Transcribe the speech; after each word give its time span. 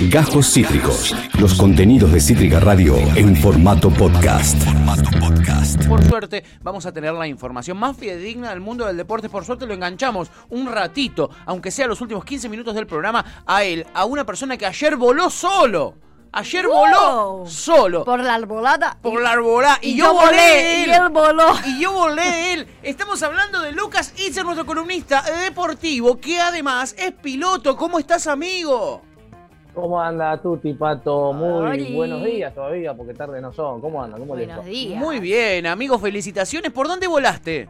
Gajos 0.00 0.52
Cítricos. 0.52 1.14
Los 1.40 1.54
contenidos 1.54 2.12
de 2.12 2.20
Cítrica 2.20 2.60
Radio 2.60 2.96
en 3.16 3.34
formato 3.36 3.88
podcast. 3.90 4.56
Por 5.88 6.04
suerte, 6.06 6.44
vamos 6.62 6.84
a 6.86 6.92
tener 6.92 7.14
la 7.14 7.26
información 7.26 7.78
más 7.78 7.96
fidedigna 7.96 8.50
del 8.50 8.60
mundo 8.60 8.86
del 8.86 8.96
deporte. 8.96 9.28
Por 9.30 9.44
suerte, 9.44 9.66
lo 9.66 9.72
enganchamos 9.74 10.30
un 10.50 10.66
ratito, 10.70 11.30
aunque 11.46 11.70
sea 11.70 11.86
los 11.86 12.00
últimos 12.02 12.24
15 12.24 12.48
minutos 12.50 12.74
del 12.74 12.86
programa, 12.86 13.24
a 13.46 13.64
él, 13.64 13.86
a 13.94 14.04
una 14.04 14.24
persona 14.26 14.56
que 14.58 14.66
ayer 14.66 14.96
voló 14.96 15.30
solo. 15.30 15.94
Ayer 16.32 16.66
voló 16.66 17.36
Wow. 17.38 17.46
solo. 17.48 18.04
Por 18.04 18.20
la 18.22 18.34
arbolada. 18.34 18.98
Por 19.00 19.22
la 19.22 19.30
arbolada. 19.32 19.78
Y, 19.80 19.92
Y 19.92 19.96
yo, 19.96 20.06
yo 20.06 20.12
volé. 20.14 20.26
volé, 20.26 20.82
él. 20.84 20.90
y 20.90 20.92
él 20.92 21.08
voló. 21.08 21.46
Y 21.66 21.80
yo 21.80 21.92
volé 21.92 22.52
él. 22.52 22.66
Estamos 22.82 23.22
hablando 23.22 23.62
de 23.62 23.72
Lucas 23.72 24.12
Itzer, 24.18 24.44
nuestro 24.44 24.66
columnista 24.66 25.22
deportivo, 25.44 26.20
que 26.20 26.38
además 26.38 26.94
es 26.98 27.12
piloto. 27.12 27.74
¿Cómo 27.78 27.98
estás, 27.98 28.26
amigo? 28.26 29.00
¿Cómo 29.76 30.00
anda 30.00 30.34
Tuti, 30.40 30.72
Pato? 30.72 31.34
Muy 31.34 31.66
Oli. 31.68 31.94
buenos 31.94 32.24
días 32.24 32.54
todavía, 32.54 32.94
porque 32.94 33.12
tarde 33.12 33.42
no 33.42 33.52
son. 33.52 33.78
¿Cómo 33.82 34.02
anda? 34.02 34.16
¿Cómo 34.16 34.34
les 34.34 34.46
Buenos 34.46 34.64
días. 34.64 34.98
Muy 34.98 35.20
bien, 35.20 35.66
amigo. 35.66 35.98
Felicitaciones. 35.98 36.72
¿Por 36.72 36.88
dónde 36.88 37.06
volaste? 37.06 37.68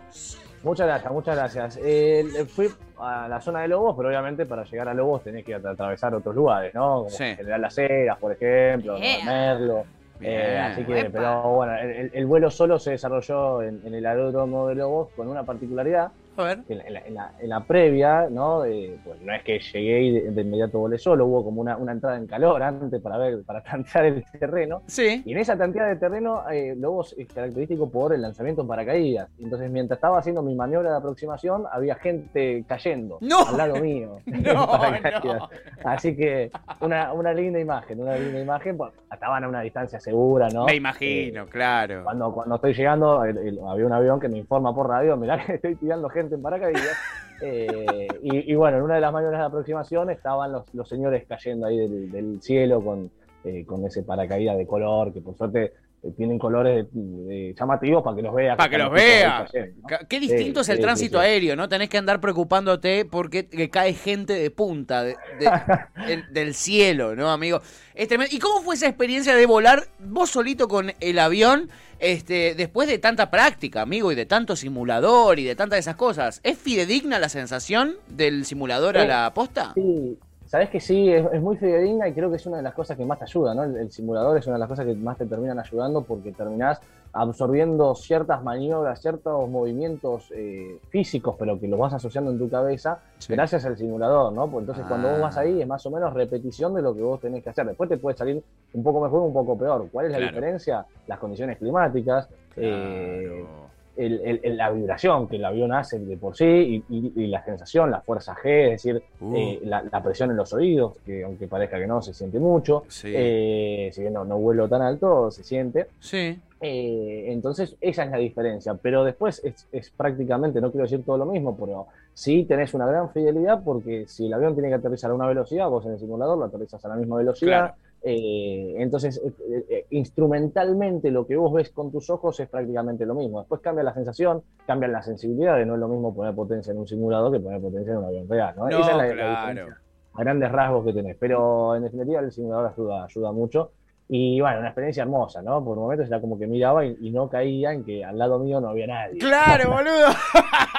Muchas 0.62 0.86
gracias, 0.86 1.12
muchas 1.12 1.34
gracias. 1.36 1.80
Eh, 1.82 2.46
fui 2.48 2.68
a 3.00 3.26
la 3.26 3.40
zona 3.40 3.62
de 3.62 3.68
Lobos, 3.68 3.94
pero 3.96 4.08
obviamente 4.08 4.46
para 4.46 4.62
llegar 4.62 4.88
a 4.88 4.94
Lobos 4.94 5.24
tenés 5.24 5.44
que 5.44 5.54
at- 5.56 5.66
atravesar 5.66 6.14
otros 6.14 6.32
lugares, 6.32 6.72
¿no? 6.76 6.98
Como 6.98 7.10
Sí. 7.10 7.24
General 7.34 7.60
Las 7.60 7.76
Heras, 7.76 8.18
por 8.18 8.30
ejemplo, 8.30 8.96
Yeah. 8.98 9.24
Merlo. 9.24 9.84
Eh, 10.20 10.58
así 10.58 10.84
que, 10.84 11.00
Epa. 11.00 11.10
pero 11.12 11.42
bueno, 11.54 11.76
el, 11.76 11.90
el- 11.90 12.10
el 12.14 12.26
vuelo 12.26 12.52
solo 12.52 12.78
se 12.78 12.92
desarrolló 12.92 13.62
en, 13.62 13.80
en 13.84 13.94
el 13.94 14.06
aeródromo 14.06 14.68
de 14.68 14.76
Lobos 14.76 15.08
con 15.16 15.26
una 15.26 15.42
particularidad. 15.42 16.12
A 16.36 16.44
ver. 16.44 16.58
que 16.64 16.72
En 16.74 16.78
la, 16.78 16.84
en 16.86 16.92
la- 16.94 17.00
en 17.06 17.14
la- 17.14 17.32
en 17.40 17.48
la 17.48 17.60
previa, 17.64 18.28
¿no? 18.30 18.64
Eh, 18.64 18.98
pues 19.04 19.20
no 19.22 19.32
es 19.34 19.42
que 19.42 19.58
llegué 19.58 20.02
y 20.02 20.12
de, 20.12 20.30
de 20.32 20.42
inmediato 20.42 20.78
volé 20.78 20.98
solo, 20.98 21.26
hubo 21.26 21.44
como 21.44 21.60
una, 21.60 21.76
una 21.76 21.92
entrada 21.92 22.16
en 22.16 22.26
calor 22.26 22.62
antes 22.62 23.00
para 23.00 23.18
ver, 23.18 23.42
para 23.44 23.62
tantear 23.64 24.04
el 24.06 24.24
terreno. 24.38 24.82
Sí. 24.86 25.22
Y 25.24 25.32
en 25.32 25.38
esa 25.38 25.56
tanteada 25.56 25.88
de 25.88 25.96
terreno, 25.96 26.42
eh, 26.50 26.74
Lobos 26.76 27.14
es 27.18 27.26
característico 27.28 27.88
por 27.90 28.12
el 28.12 28.22
lanzamiento 28.22 28.62
en 28.62 28.68
paracaídas. 28.68 29.28
Entonces, 29.38 29.70
mientras 29.70 29.96
estaba 29.98 30.18
haciendo 30.18 30.42
mi 30.42 30.54
maniobra 30.54 30.90
de 30.90 30.96
aproximación, 30.96 31.64
había 31.70 31.94
gente 31.96 32.64
cayendo 32.68 33.18
No. 33.20 33.46
al 33.46 33.56
lado 33.56 33.76
mío. 33.76 34.18
No, 34.26 34.66
no. 34.66 35.48
Así 35.84 36.16
que 36.16 36.50
una, 36.80 37.12
una 37.12 37.32
linda 37.32 37.58
imagen, 37.58 38.00
una 38.00 38.16
linda 38.16 38.40
imagen. 38.40 38.76
Bueno, 38.76 38.92
estaban 39.12 39.44
a 39.44 39.48
una 39.48 39.60
distancia 39.60 39.98
segura, 40.00 40.48
¿no? 40.50 40.66
Me 40.66 40.74
imagino, 40.76 41.44
Eh, 41.44 41.48
claro. 41.48 42.02
cuando, 42.04 42.32
cuando 42.32 42.56
estoy 42.56 42.74
llegando, 42.74 43.24
el- 43.24 43.38
el- 43.38 43.60
había 43.66 43.86
un 43.86 43.92
avión 43.92 44.20
que 44.20 44.28
me 44.28 44.38
informa 44.38 44.74
por 44.74 44.88
radio, 44.88 45.16
mirá 45.16 45.44
que 45.44 45.54
estoy 45.54 45.76
tirando 45.76 46.08
gente 46.08 46.25
en 46.34 46.42
paracaídas. 46.42 46.96
Eh, 47.42 48.08
y, 48.22 48.52
y 48.52 48.54
bueno, 48.54 48.78
en 48.78 48.82
una 48.84 48.94
de 48.94 49.00
las 49.00 49.12
maniobras 49.12 49.40
de 49.40 49.46
aproximación 49.46 50.10
estaban 50.10 50.52
los, 50.52 50.72
los 50.74 50.88
señores 50.88 51.24
cayendo 51.28 51.66
ahí 51.66 51.76
del, 51.76 52.10
del 52.10 52.42
cielo 52.42 52.82
con, 52.82 53.10
eh, 53.44 53.64
con 53.66 53.84
ese 53.86 54.02
paracaídas 54.02 54.56
de 54.56 54.66
color, 54.66 55.12
que 55.12 55.20
por 55.20 55.36
suerte 55.36 55.72
eh, 56.02 56.10
tienen 56.16 56.38
colores 56.38 56.86
de- 56.92 57.00
de 57.02 57.54
llamativos 57.58 58.02
para 58.02 58.16
que 58.16 58.22
los 58.22 58.34
veas. 58.34 58.56
Para 58.56 58.70
que 58.70 58.78
los 58.78 58.86
están 58.86 59.00
ahí 59.00 59.06
vea. 59.18 59.44
cayendo, 59.52 59.80
¿no? 59.82 59.88
Ca- 59.88 60.06
Qué 60.08 60.18
distinto 60.20 60.60
es 60.60 60.68
el 60.70 60.80
tránsito 60.80 61.18
aéreo, 61.18 61.56
¿no? 61.56 61.68
Tenés 61.68 61.90
que 61.90 61.98
andar 61.98 62.20
preocupándote 62.22 63.04
porque 63.04 63.46
que 63.48 63.68
cae 63.68 63.92
gente 63.92 64.32
de 64.32 64.50
punta 64.50 65.02
de- 65.04 65.16
de- 65.38 65.50
el- 66.08 66.32
del 66.32 66.54
cielo, 66.54 67.14
¿no, 67.16 67.30
amigo? 67.30 67.60
Es 67.94 68.08
tremendo. 68.08 68.34
¿Y 68.34 68.38
cómo 68.38 68.62
fue 68.62 68.76
esa 68.76 68.86
experiencia 68.88 69.34
de 69.34 69.44
volar 69.44 69.84
vos 69.98 70.30
solito 70.30 70.68
con 70.68 70.92
el 71.00 71.18
avión 71.18 71.68
este, 71.98 72.54
después 72.54 72.88
de 72.88 72.98
tanta 72.98 73.30
práctica, 73.30 73.82
amigo, 73.82 74.12
y 74.12 74.14
de 74.14 74.26
tanto 74.26 74.56
simulador 74.56 75.38
y 75.38 75.44
de 75.44 75.54
tantas 75.56 75.76
de 75.76 75.80
esas 75.80 75.96
cosas? 75.96 76.40
¿Es 76.42 76.58
fidedigna 76.58 77.18
la 77.18 77.28
sensación 77.28 77.94
del 78.08 78.44
simulador 78.44 78.96
a 78.98 79.04
la 79.06 79.32
posta? 79.34 79.72
Sí, 79.74 80.18
sabes 80.46 80.70
que 80.70 80.80
sí, 80.80 81.10
es, 81.10 81.26
es 81.32 81.40
muy 81.40 81.56
fidedigna 81.56 82.08
y 82.08 82.12
creo 82.12 82.30
que 82.30 82.36
es 82.36 82.46
una 82.46 82.58
de 82.58 82.62
las 82.62 82.74
cosas 82.74 82.96
que 82.96 83.04
más 83.04 83.18
te 83.18 83.24
ayuda, 83.24 83.54
¿no? 83.54 83.64
El, 83.64 83.76
el 83.76 83.90
simulador 83.92 84.38
es 84.38 84.46
una 84.46 84.54
de 84.56 84.60
las 84.60 84.68
cosas 84.68 84.86
que 84.86 84.94
más 84.94 85.18
te 85.18 85.26
terminan 85.26 85.58
ayudando 85.58 86.02
porque 86.02 86.32
terminás 86.32 86.80
absorbiendo 87.12 87.94
ciertas 87.94 88.42
maniobras, 88.44 89.00
ciertos 89.00 89.48
movimientos 89.48 90.30
eh, 90.34 90.78
físicos, 90.90 91.34
pero 91.38 91.58
que 91.58 91.66
los 91.66 91.78
vas 91.78 91.94
asociando 91.94 92.30
en 92.30 92.38
tu 92.38 92.48
cabeza 92.50 92.98
Sí. 93.18 93.32
gracias 93.32 93.64
al 93.64 93.76
simulador, 93.78 94.32
¿no? 94.34 94.46
Pues 94.48 94.62
entonces 94.64 94.84
cuando 94.86 95.08
vos 95.08 95.18
Ah. 95.18 95.22
vas 95.22 95.36
ahí 95.38 95.62
es 95.62 95.66
más 95.66 95.84
o 95.86 95.90
menos 95.90 96.12
repetición 96.12 96.74
de 96.74 96.82
lo 96.82 96.94
que 96.94 97.00
vos 97.00 97.18
tenés 97.20 97.42
que 97.42 97.48
hacer. 97.50 97.64
Después 97.66 97.88
te 97.88 97.96
puede 97.96 98.16
salir 98.18 98.42
un 98.76 98.82
poco 98.82 99.00
mejor 99.00 99.22
un 99.22 99.32
poco 99.32 99.58
peor. 99.58 99.88
¿Cuál 99.90 100.06
es 100.06 100.12
la 100.12 100.18
Claro. 100.18 100.32
diferencia? 100.32 100.86
Las 101.06 101.18
condiciones 101.18 101.56
climáticas. 101.58 102.28
eh, 102.58 103.26
Claro. 103.26 103.66
el- 103.98 104.20
el- 104.24 104.40
el- 104.42 104.56
la 104.56 104.70
vibración 104.70 105.26
que 105.28 105.36
el 105.36 105.44
avión 105.44 105.72
hace 105.74 105.98
de 105.98 106.16
por 106.18 106.34
sí 106.36 106.44
y, 106.44 106.84
y- 106.88 107.12
y 107.16 107.26
la 107.28 107.42
sensación, 107.44 107.90
la 107.90 108.00
fuerza 108.00 108.34
G, 108.34 108.64
es 108.66 108.70
decir, 108.82 109.02
Uh. 109.20 109.34
eh, 109.36 109.60
la, 109.64 109.82
la 109.90 110.02
presión 110.02 110.30
en 110.30 110.36
los 110.38 110.52
oídos, 110.54 110.96
que 111.04 111.22
aunque 111.24 111.48
parezca 111.48 111.78
que 111.78 111.86
no, 111.86 112.00
se 112.02 112.12
siente 112.14 112.38
mucho. 112.38 112.84
Sí. 112.88 113.12
Eh, 113.14 113.90
si 113.92 114.00
bien 114.02 114.12
no, 114.14 114.24
no 114.24 114.38
vuelo 114.38 114.68
tan 114.68 114.80
alto, 114.82 115.30
se 115.30 115.42
siente. 115.44 115.86
Sí. 116.00 116.38
Eh, 116.60 117.24
entonces, 117.28 117.76
esa 117.80 118.04
es 118.04 118.10
la 118.10 118.16
diferencia. 118.18 118.74
Pero 118.74 119.04
después 119.04 119.42
es, 119.44 119.66
es 119.72 119.90
prácticamente, 119.90 120.60
no 120.60 120.70
quiero 120.70 120.84
decir 120.84 121.02
todo 121.04 121.18
lo 121.18 121.26
mismo, 121.26 121.56
pero 121.58 121.86
sí 122.14 122.44
tenés 122.44 122.72
una 122.74 122.86
gran 122.86 123.10
fidelidad 123.10 123.62
porque 123.64 124.06
si 124.06 124.26
el 124.26 124.34
avión 124.34 124.54
tiene 124.54 124.68
que 124.68 124.74
aterrizar 124.76 125.10
a 125.10 125.14
una 125.14 125.26
velocidad, 125.26 125.68
vos 125.68 125.84
en 125.86 125.92
el 125.92 125.98
simulador 125.98 126.38
lo 126.38 126.44
aterrizas 126.46 126.82
a 126.84 126.88
la 126.88 126.96
misma 126.96 127.16
velocidad. 127.16 127.58
Claro. 127.74 127.74
Eh, 128.08 128.74
entonces, 128.78 129.20
eh, 129.24 129.64
eh, 129.68 129.86
instrumentalmente 129.90 131.10
lo 131.10 131.26
que 131.26 131.34
vos 131.34 131.52
ves 131.52 131.70
con 131.70 131.90
tus 131.90 132.08
ojos 132.08 132.38
es 132.38 132.48
prácticamente 132.48 133.04
lo 133.04 133.16
mismo. 133.16 133.40
Después 133.40 133.60
cambia 133.60 133.82
la 133.82 133.92
sensación, 133.94 134.44
cambian 134.64 134.92
las 134.92 135.06
sensibilidades. 135.06 135.66
No 135.66 135.74
es 135.74 135.80
lo 135.80 135.88
mismo 135.88 136.14
poner 136.14 136.32
potencia 136.32 136.70
en 136.70 136.78
un 136.78 136.86
simulador 136.86 137.32
que 137.32 137.40
poner 137.40 137.60
potencia 137.60 137.90
en 137.92 137.98
un 137.98 138.04
avión 138.04 138.28
real. 138.28 138.54
¿no? 138.56 138.68
No, 138.68 138.78
Esa 138.78 138.90
es 138.92 138.96
la, 138.96 139.06
la 139.06 139.12
claro. 139.12 139.30
diferencia 139.40 139.82
a 140.14 140.22
grandes 140.22 140.52
rasgos 140.52 140.84
que 140.86 140.92
tenés. 140.92 141.16
Pero 141.18 141.74
en 141.74 141.82
definitiva 141.82 142.20
el 142.20 142.30
simulador 142.30 142.72
ayuda, 142.72 143.04
ayuda 143.06 143.32
mucho. 143.32 143.72
Y 144.08 144.40
bueno, 144.40 144.60
una 144.60 144.68
experiencia 144.68 145.02
hermosa, 145.02 145.42
¿no? 145.42 145.64
Por 145.64 145.76
momentos 145.76 146.06
era 146.06 146.20
como 146.20 146.38
que 146.38 146.46
miraba 146.46 146.86
y, 146.86 146.96
y 147.00 147.10
no 147.10 147.28
caía 147.28 147.72
en 147.72 147.82
que 147.84 148.04
al 148.04 148.16
lado 148.16 148.38
mío 148.38 148.60
no 148.60 148.68
había 148.68 148.86
nadie. 148.86 149.18
Claro, 149.18 149.68
boludo. 149.72 150.10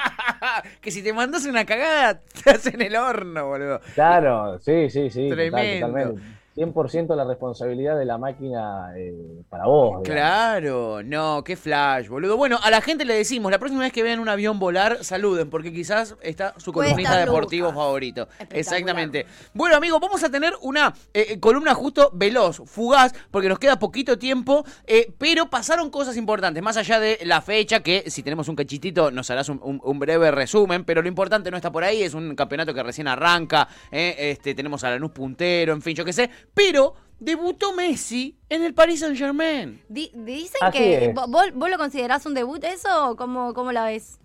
que 0.80 0.90
si 0.90 1.02
te 1.02 1.12
mandas 1.12 1.44
una 1.44 1.66
cagada, 1.66 2.20
te 2.44 2.50
hacen 2.52 2.80
el 2.80 2.96
horno, 2.96 3.48
boludo. 3.48 3.80
Claro, 3.94 4.58
sí, 4.60 4.88
sí, 4.88 5.10
sí. 5.10 5.28
total, 5.28 5.36
Tremendo. 5.36 5.86
totalmente. 5.88 6.22
100% 6.58 7.14
la 7.14 7.24
responsabilidad 7.24 7.96
de 7.98 8.04
la 8.04 8.18
máquina 8.18 8.92
eh, 8.96 9.14
para 9.48 9.66
vos. 9.66 10.02
digamos. 10.02 10.08
Claro, 10.08 11.02
no, 11.04 11.42
qué 11.44 11.56
flash, 11.56 12.08
boludo. 12.08 12.36
Bueno, 12.36 12.58
a 12.62 12.70
la 12.70 12.80
gente 12.80 13.04
le 13.04 13.14
decimos, 13.14 13.50
la 13.52 13.58
próxima 13.58 13.82
vez 13.82 13.92
que 13.92 14.02
vean 14.02 14.18
un 14.18 14.28
avión 14.28 14.58
volar, 14.58 15.04
saluden, 15.04 15.50
porque 15.50 15.72
quizás 15.72 16.16
está 16.20 16.54
su 16.58 16.72
columnista 16.72 17.16
deportivo 17.18 17.72
favorito. 17.72 18.28
Exactamente. 18.50 19.26
Bueno, 19.54 19.76
amigos, 19.76 20.00
vamos 20.00 20.22
a 20.24 20.30
tener 20.30 20.52
una 20.62 20.92
eh, 21.14 21.26
eh, 21.30 21.40
columna 21.40 21.74
justo 21.74 22.10
veloz, 22.12 22.62
fugaz, 22.66 23.12
porque 23.30 23.48
nos 23.48 23.58
queda 23.58 23.78
poquito 23.78 24.18
tiempo, 24.18 24.64
eh, 24.86 25.12
pero 25.18 25.48
pasaron 25.48 25.90
cosas 25.90 26.16
importantes, 26.16 26.62
más 26.62 26.76
allá 26.76 26.98
de 27.00 27.18
la 27.24 27.40
fecha, 27.40 27.80
que 27.80 28.10
si 28.10 28.22
tenemos 28.22 28.48
un 28.48 28.56
cachitito 28.56 29.10
nos 29.10 29.30
harás 29.30 29.48
un, 29.48 29.60
un- 29.62 29.80
un 29.82 29.98
breve 29.98 30.30
resumen, 30.30 30.84
pero 30.84 31.02
lo 31.02 31.08
importante 31.08 31.50
no 31.50 31.56
está 31.56 31.70
por 31.70 31.84
ahí, 31.84 32.02
es 32.02 32.14
un 32.14 32.34
campeonato 32.34 32.74
que 32.74 32.82
recién 32.82 33.06
arranca, 33.08 33.68
eh, 33.90 34.14
este, 34.18 34.54
tenemos 34.54 34.82
a 34.84 34.90
Lanús 34.90 35.12
puntero, 35.12 35.72
en 35.72 35.82
fin, 35.82 35.94
yo 35.94 36.04
qué 36.04 36.12
sé, 36.12 36.30
pero 36.54 36.94
debutó 37.20 37.72
Messi 37.74 38.38
en 38.48 38.62
el 38.62 38.74
Paris 38.74 39.00
Saint 39.00 39.16
Germain. 39.16 39.82
Di- 39.88 40.12
dicen 40.14 40.58
Así 40.62 40.78
que 40.78 41.12
vos, 41.14 41.52
vos 41.54 41.70
lo 41.70 41.76
considerás 41.78 42.24
un 42.26 42.34
debut 42.34 42.62
eso 42.64 43.10
o 43.10 43.16
cómo, 43.16 43.52
cómo 43.54 43.72
la 43.72 43.84
ves? 43.84 44.20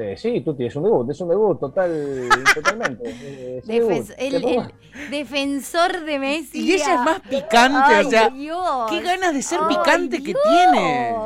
Eh, 0.00 0.16
sí, 0.16 0.40
Tuti, 0.42 0.64
es 0.66 0.76
un 0.76 0.84
debut, 0.84 1.10
es 1.10 1.20
un 1.20 1.28
debut 1.28 1.58
total, 1.58 2.28
totalmente. 2.54 3.58
Es 3.58 3.66
debut. 3.66 4.10
el, 4.16 4.34
el 4.44 4.72
defensor 5.10 6.04
de 6.04 6.18
Messi. 6.20 6.60
Y 6.60 6.74
ella 6.74 6.94
es 6.94 7.00
más 7.00 7.20
picante, 7.20 7.78
Ay, 7.94 8.06
o 8.06 8.10
sea, 8.10 8.28
Dios. 8.30 8.90
qué 8.90 9.00
ganas 9.00 9.34
de 9.34 9.42
ser 9.42 9.58
Ay, 9.60 9.76
picante 9.76 10.22
que 10.22 10.34
tiene. 10.34 11.16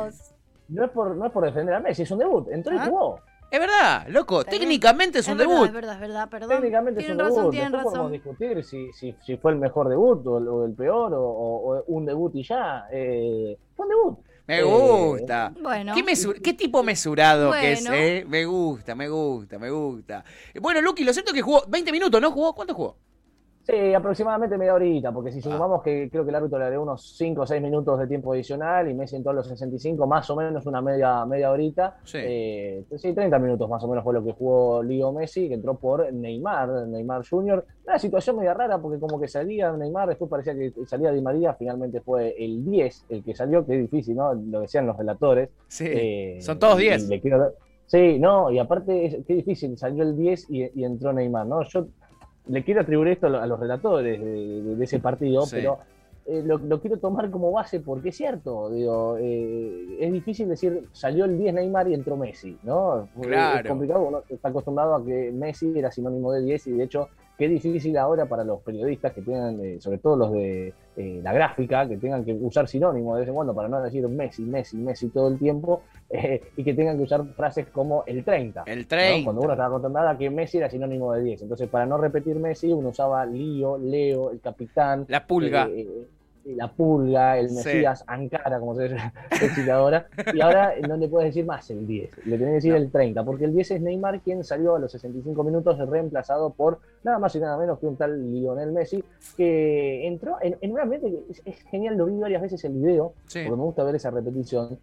No 0.69 0.85
es, 0.85 0.89
por, 0.91 1.15
no 1.15 1.25
es 1.27 1.31
por 1.31 1.45
defender 1.45 1.75
a 1.75 1.79
Messi, 1.81 2.01
es 2.01 2.09
un 2.11 2.17
debut. 2.19 2.47
Entró 2.51 2.73
y 2.73 2.77
Ah. 2.79 2.85
jugó. 2.87 3.19
Es 3.53 3.59
verdad, 3.59 4.07
loco, 4.09 4.43
técnicamente 4.43 5.19
es 5.19 5.27
un 5.27 5.37
verdad, 5.37 5.51
debut. 5.53 5.67
Es 5.67 5.73
verdad, 5.73 5.93
es 5.93 5.99
verdad, 5.99 6.27
perdón. 6.29 6.49
Técnicamente 6.49 7.01
es 7.01 7.05
un 7.09 7.17
tienen 7.17 7.19
razón, 7.25 7.37
debut. 7.37 7.51
tienen 7.51 7.71
Después 7.71 7.83
podemos 7.93 8.11
razón. 8.11 8.11
discutir 8.11 8.63
si, 8.63 8.91
si, 8.93 9.15
si 9.23 9.37
fue 9.37 9.51
el 9.51 9.57
mejor 9.59 9.89
debut 9.89 10.25
o 10.25 10.37
el, 10.39 10.47
o 10.47 10.65
el 10.65 10.73
peor 10.73 11.13
o, 11.13 11.21
o- 11.21 11.77
o 11.77 11.83
un 11.85 12.03
debut 12.03 12.31
y 12.35 12.41
ya. 12.41 12.85
Eh, 12.91 13.55
fue 13.75 13.85
un 13.85 13.89
debut. 13.91 14.17
Me 14.47 14.57
Eh, 14.59 14.63
gusta. 14.63 15.53
Bueno. 15.61 15.93
¿Qué, 16.43 16.53
tipo 16.55 16.81
mesurado 16.81 17.51
que 17.51 17.73
es, 17.73 17.87
eh? 17.91 18.25
Me 18.27 18.43
gusta, 18.45 18.95
me 18.95 19.07
gusta, 19.07 19.59
me 19.59 19.69
gusta. 19.69 20.23
Bueno, 20.59 20.81
Lucky, 20.81 21.03
lo 21.03 21.13
cierto 21.13 21.29
es 21.29 21.35
que 21.35 21.41
jugó 21.43 21.63
20 21.67 21.91
minutos, 21.91 22.19
¿no? 22.19 22.31
¿Jugó? 22.31 22.55
¿Cuánto 22.55 22.73
jugó? 22.73 22.97
Sí, 23.65 23.93
aproximadamente 23.93 24.57
media 24.57 24.73
horita, 24.73 25.13
porque 25.13 25.31
si 25.31 25.39
Ah. 25.39 25.43
sumamos 25.43 25.81
que 25.81 26.09
creo 26.11 26.25
que 26.25 26.31
el 26.31 26.35
árbitro 26.35 26.59
le 26.59 26.69
dio 26.69 26.81
unos 26.81 27.15
5 27.15 27.43
o 27.43 27.45
6 27.47 27.61
minutos 27.61 27.97
de 27.97 28.07
tiempo 28.07 28.33
adicional 28.33 28.89
y 28.89 28.93
Messi 28.93 29.15
entró 29.15 29.31
a 29.31 29.35
los 29.35 29.47
65, 29.47 30.05
más 30.05 30.29
o 30.29 30.35
menos 30.35 30.65
una 30.65 30.81
media, 30.81 31.25
media 31.25 31.49
horita. 31.49 31.95
Sí. 32.03 32.17
Eh, 32.21 32.83
sí, 32.97 33.13
30 33.13 33.39
minutos 33.39 33.69
más 33.69 33.81
o 33.83 33.87
menos 33.87 34.03
fue 34.03 34.13
lo 34.13 34.21
que 34.23 34.33
jugó 34.33 34.83
Leo 34.83 35.13
Messi, 35.13 35.47
que 35.47 35.53
entró 35.53 35.75
por 35.75 36.11
Neymar, 36.11 36.87
Neymar 36.87 37.25
Jr. 37.25 37.65
Una 37.87 37.97
situación 37.99 38.35
media 38.37 38.53
rara 38.53 38.79
porque 38.79 38.99
como 38.99 39.17
que 39.17 39.29
salía 39.29 39.71
Neymar, 39.71 40.09
después 40.09 40.29
parecía 40.29 40.53
que 40.55 40.73
salía 40.85 41.13
Di 41.13 41.21
María, 41.21 41.53
finalmente 41.53 42.01
fue 42.01 42.35
el 42.37 42.65
10 42.65 43.05
el 43.07 43.23
que 43.23 43.33
salió, 43.33 43.65
que 43.65 43.75
es 43.75 43.81
difícil, 43.89 44.17
¿no? 44.17 44.33
Lo 44.33 44.59
decían 44.59 44.85
los 44.87 44.97
relatores. 44.97 45.49
Sí. 45.69 45.85
Eh, 45.87 46.37
Son 46.41 46.59
todos 46.59 46.79
y 46.81 46.83
10. 46.83 47.07
le 47.07 47.21
quiero 47.21 47.39
dar- 47.39 47.53
Sí, 47.85 48.17
no, 48.17 48.49
y 48.49 48.57
aparte, 48.59 49.05
es, 49.05 49.17
qué 49.27 49.35
difícil, 49.35 49.77
salió 49.77 50.03
el 50.03 50.17
10 50.17 50.49
y, 50.49 50.63
y 50.73 50.83
entró 50.83 51.13
Neymar, 51.13 51.45
¿no? 51.45 51.61
Yo 51.63 51.85
le 52.47 52.63
quiero 52.63 52.81
atribuir 52.81 53.09
esto 53.09 53.27
a 53.27 53.29
lo- 53.29 53.41
a 53.41 53.47
los 53.47 53.59
relatores 53.59 54.19
de, 54.21 54.83
ese 54.83 54.99
partido, 54.99 55.43
Sí. 55.45 55.57
pero 55.57 55.79
eh, 56.25 56.41
lo, 56.45 56.57
lo 56.57 56.79
quiero 56.79 56.97
tomar 56.97 57.29
como 57.29 57.51
base 57.51 57.79
porque 57.81 58.09
es 58.09 58.15
cierto, 58.17 58.69
digo, 58.69 59.17
eh, 59.19 59.97
es 59.99 60.11
difícil 60.11 60.47
decir 60.47 60.87
salió 60.93 61.25
el 61.25 61.37
10 61.37 61.53
Neymar 61.53 61.89
y 61.89 61.93
entró 61.93 62.15
Messi, 62.15 62.57
¿no? 62.63 63.09
Claro. 63.21 63.59
Es 63.61 63.67
complicado, 63.69 64.03
uno 64.03 64.23
está 64.29 64.47
acostumbrado 64.49 64.95
a 64.95 65.05
que 65.05 65.31
Messi 65.33 65.73
era 65.77 65.91
sinónimo 65.91 66.31
de 66.31 66.41
10 66.43 66.67
y 66.67 66.71
de 66.73 66.83
hecho 66.85 67.09
qué 67.37 67.47
difícil 67.47 67.97
ahora 67.97 68.25
para 68.25 68.43
los 68.43 68.61
periodistas 68.61 69.13
que 69.13 69.21
tengan, 69.21 69.59
eh, 69.63 69.79
sobre 69.79 69.97
todo 69.97 70.15
los 70.15 70.31
de 70.31 70.73
eh, 70.95 71.19
la 71.23 71.33
gráfica, 71.33 71.87
que 71.87 71.97
tengan 71.97 72.23
que 72.23 72.33
usar 72.33 72.67
sinónimos 72.67 73.15
de 73.15 73.21
vez 73.21 73.29
en 73.29 73.35
cuando 73.35 73.55
para 73.55 73.67
no 73.67 73.81
decir 73.81 74.07
Messi, 74.07 74.43
Messi, 74.43 74.77
Messi 74.77 75.09
todo 75.09 75.27
el 75.27 75.39
tiempo 75.39 75.81
eh, 76.09 76.41
y 76.55 76.63
que 76.63 76.73
tengan 76.73 76.97
que 76.97 77.03
usar 77.03 77.25
frases 77.35 77.67
como 77.67 78.03
el 78.05 78.23
30. 78.23 78.63
El 78.67 78.79
¿no? 78.79 78.87
30. 78.87 79.23
Cuando 79.23 79.41
uno 79.41 79.53
estaba 79.53 79.69
acostumbrado 79.69 80.09
a 80.09 80.17
que 80.17 80.29
Messi 80.29 80.57
era 80.57 80.69
sinónimo 80.69 81.13
de 81.13 81.23
10. 81.23 81.41
Entonces, 81.43 81.67
para 81.69 81.85
no 81.85 81.97
repetir 81.97 82.35
Messi, 82.35 82.71
uno 82.71 82.89
usaba 82.89 83.25
Lío, 83.25 83.77
Leo, 83.77 84.31
el 84.31 84.39
capitán, 84.39 85.05
La 85.07 85.25
pulga. 85.25 85.67
La 86.45 86.67
pulga, 86.71 87.37
el 87.37 87.49
Sí. 87.49 87.55
Mesías, 87.55 88.03
Ankara, 88.07 88.59
como 88.59 88.75
se 88.75 88.89
dice 88.89 89.71
ahora. 89.71 90.07
Y 90.33 90.41
ahora 90.41 90.73
no 90.87 90.97
le 90.97 91.07
puedes 91.07 91.29
decir 91.29 91.45
más 91.45 91.69
el 91.69 91.87
10, 91.87 92.25
le 92.25 92.37
tenés 92.37 92.39
que 92.49 92.53
decir 92.55 92.71
No. 92.71 92.77
el 92.77 92.91
30, 92.91 93.23
porque 93.23 93.45
el 93.45 93.53
10 93.53 93.71
es 93.71 93.81
Neymar 93.81 94.19
quien 94.21 94.43
salió 94.43 94.75
a 94.75 94.79
los 94.79 94.91
65 94.91 95.43
minutos 95.43 95.77
reemplazado 95.89 96.51
por 96.51 96.79
nada 97.03 97.19
más 97.19 97.35
y 97.35 97.39
nada 97.39 97.57
menos 97.57 97.79
que 97.79 97.85
un 97.87 97.95
tal 97.97 98.31
Lionel 98.31 98.71
Messi, 98.71 99.03
que 99.37 100.07
entró 100.07 100.37
en, 100.41 100.57
en 100.61 100.71
un 100.71 100.79
ambiente 100.79 101.09
que 101.09 101.23
es, 101.31 101.41
es 101.45 101.61
genial, 101.63 101.95
lo 101.97 102.05
vi 102.05 102.17
varias 102.19 102.41
veces 102.41 102.63
el 102.65 102.73
video, 102.73 103.13
Sí. 103.27 103.39
porque 103.45 103.57
me 103.57 103.63
gusta 103.63 103.83
ver 103.83 103.95
esa 103.95 104.11
repetición, 104.11 104.77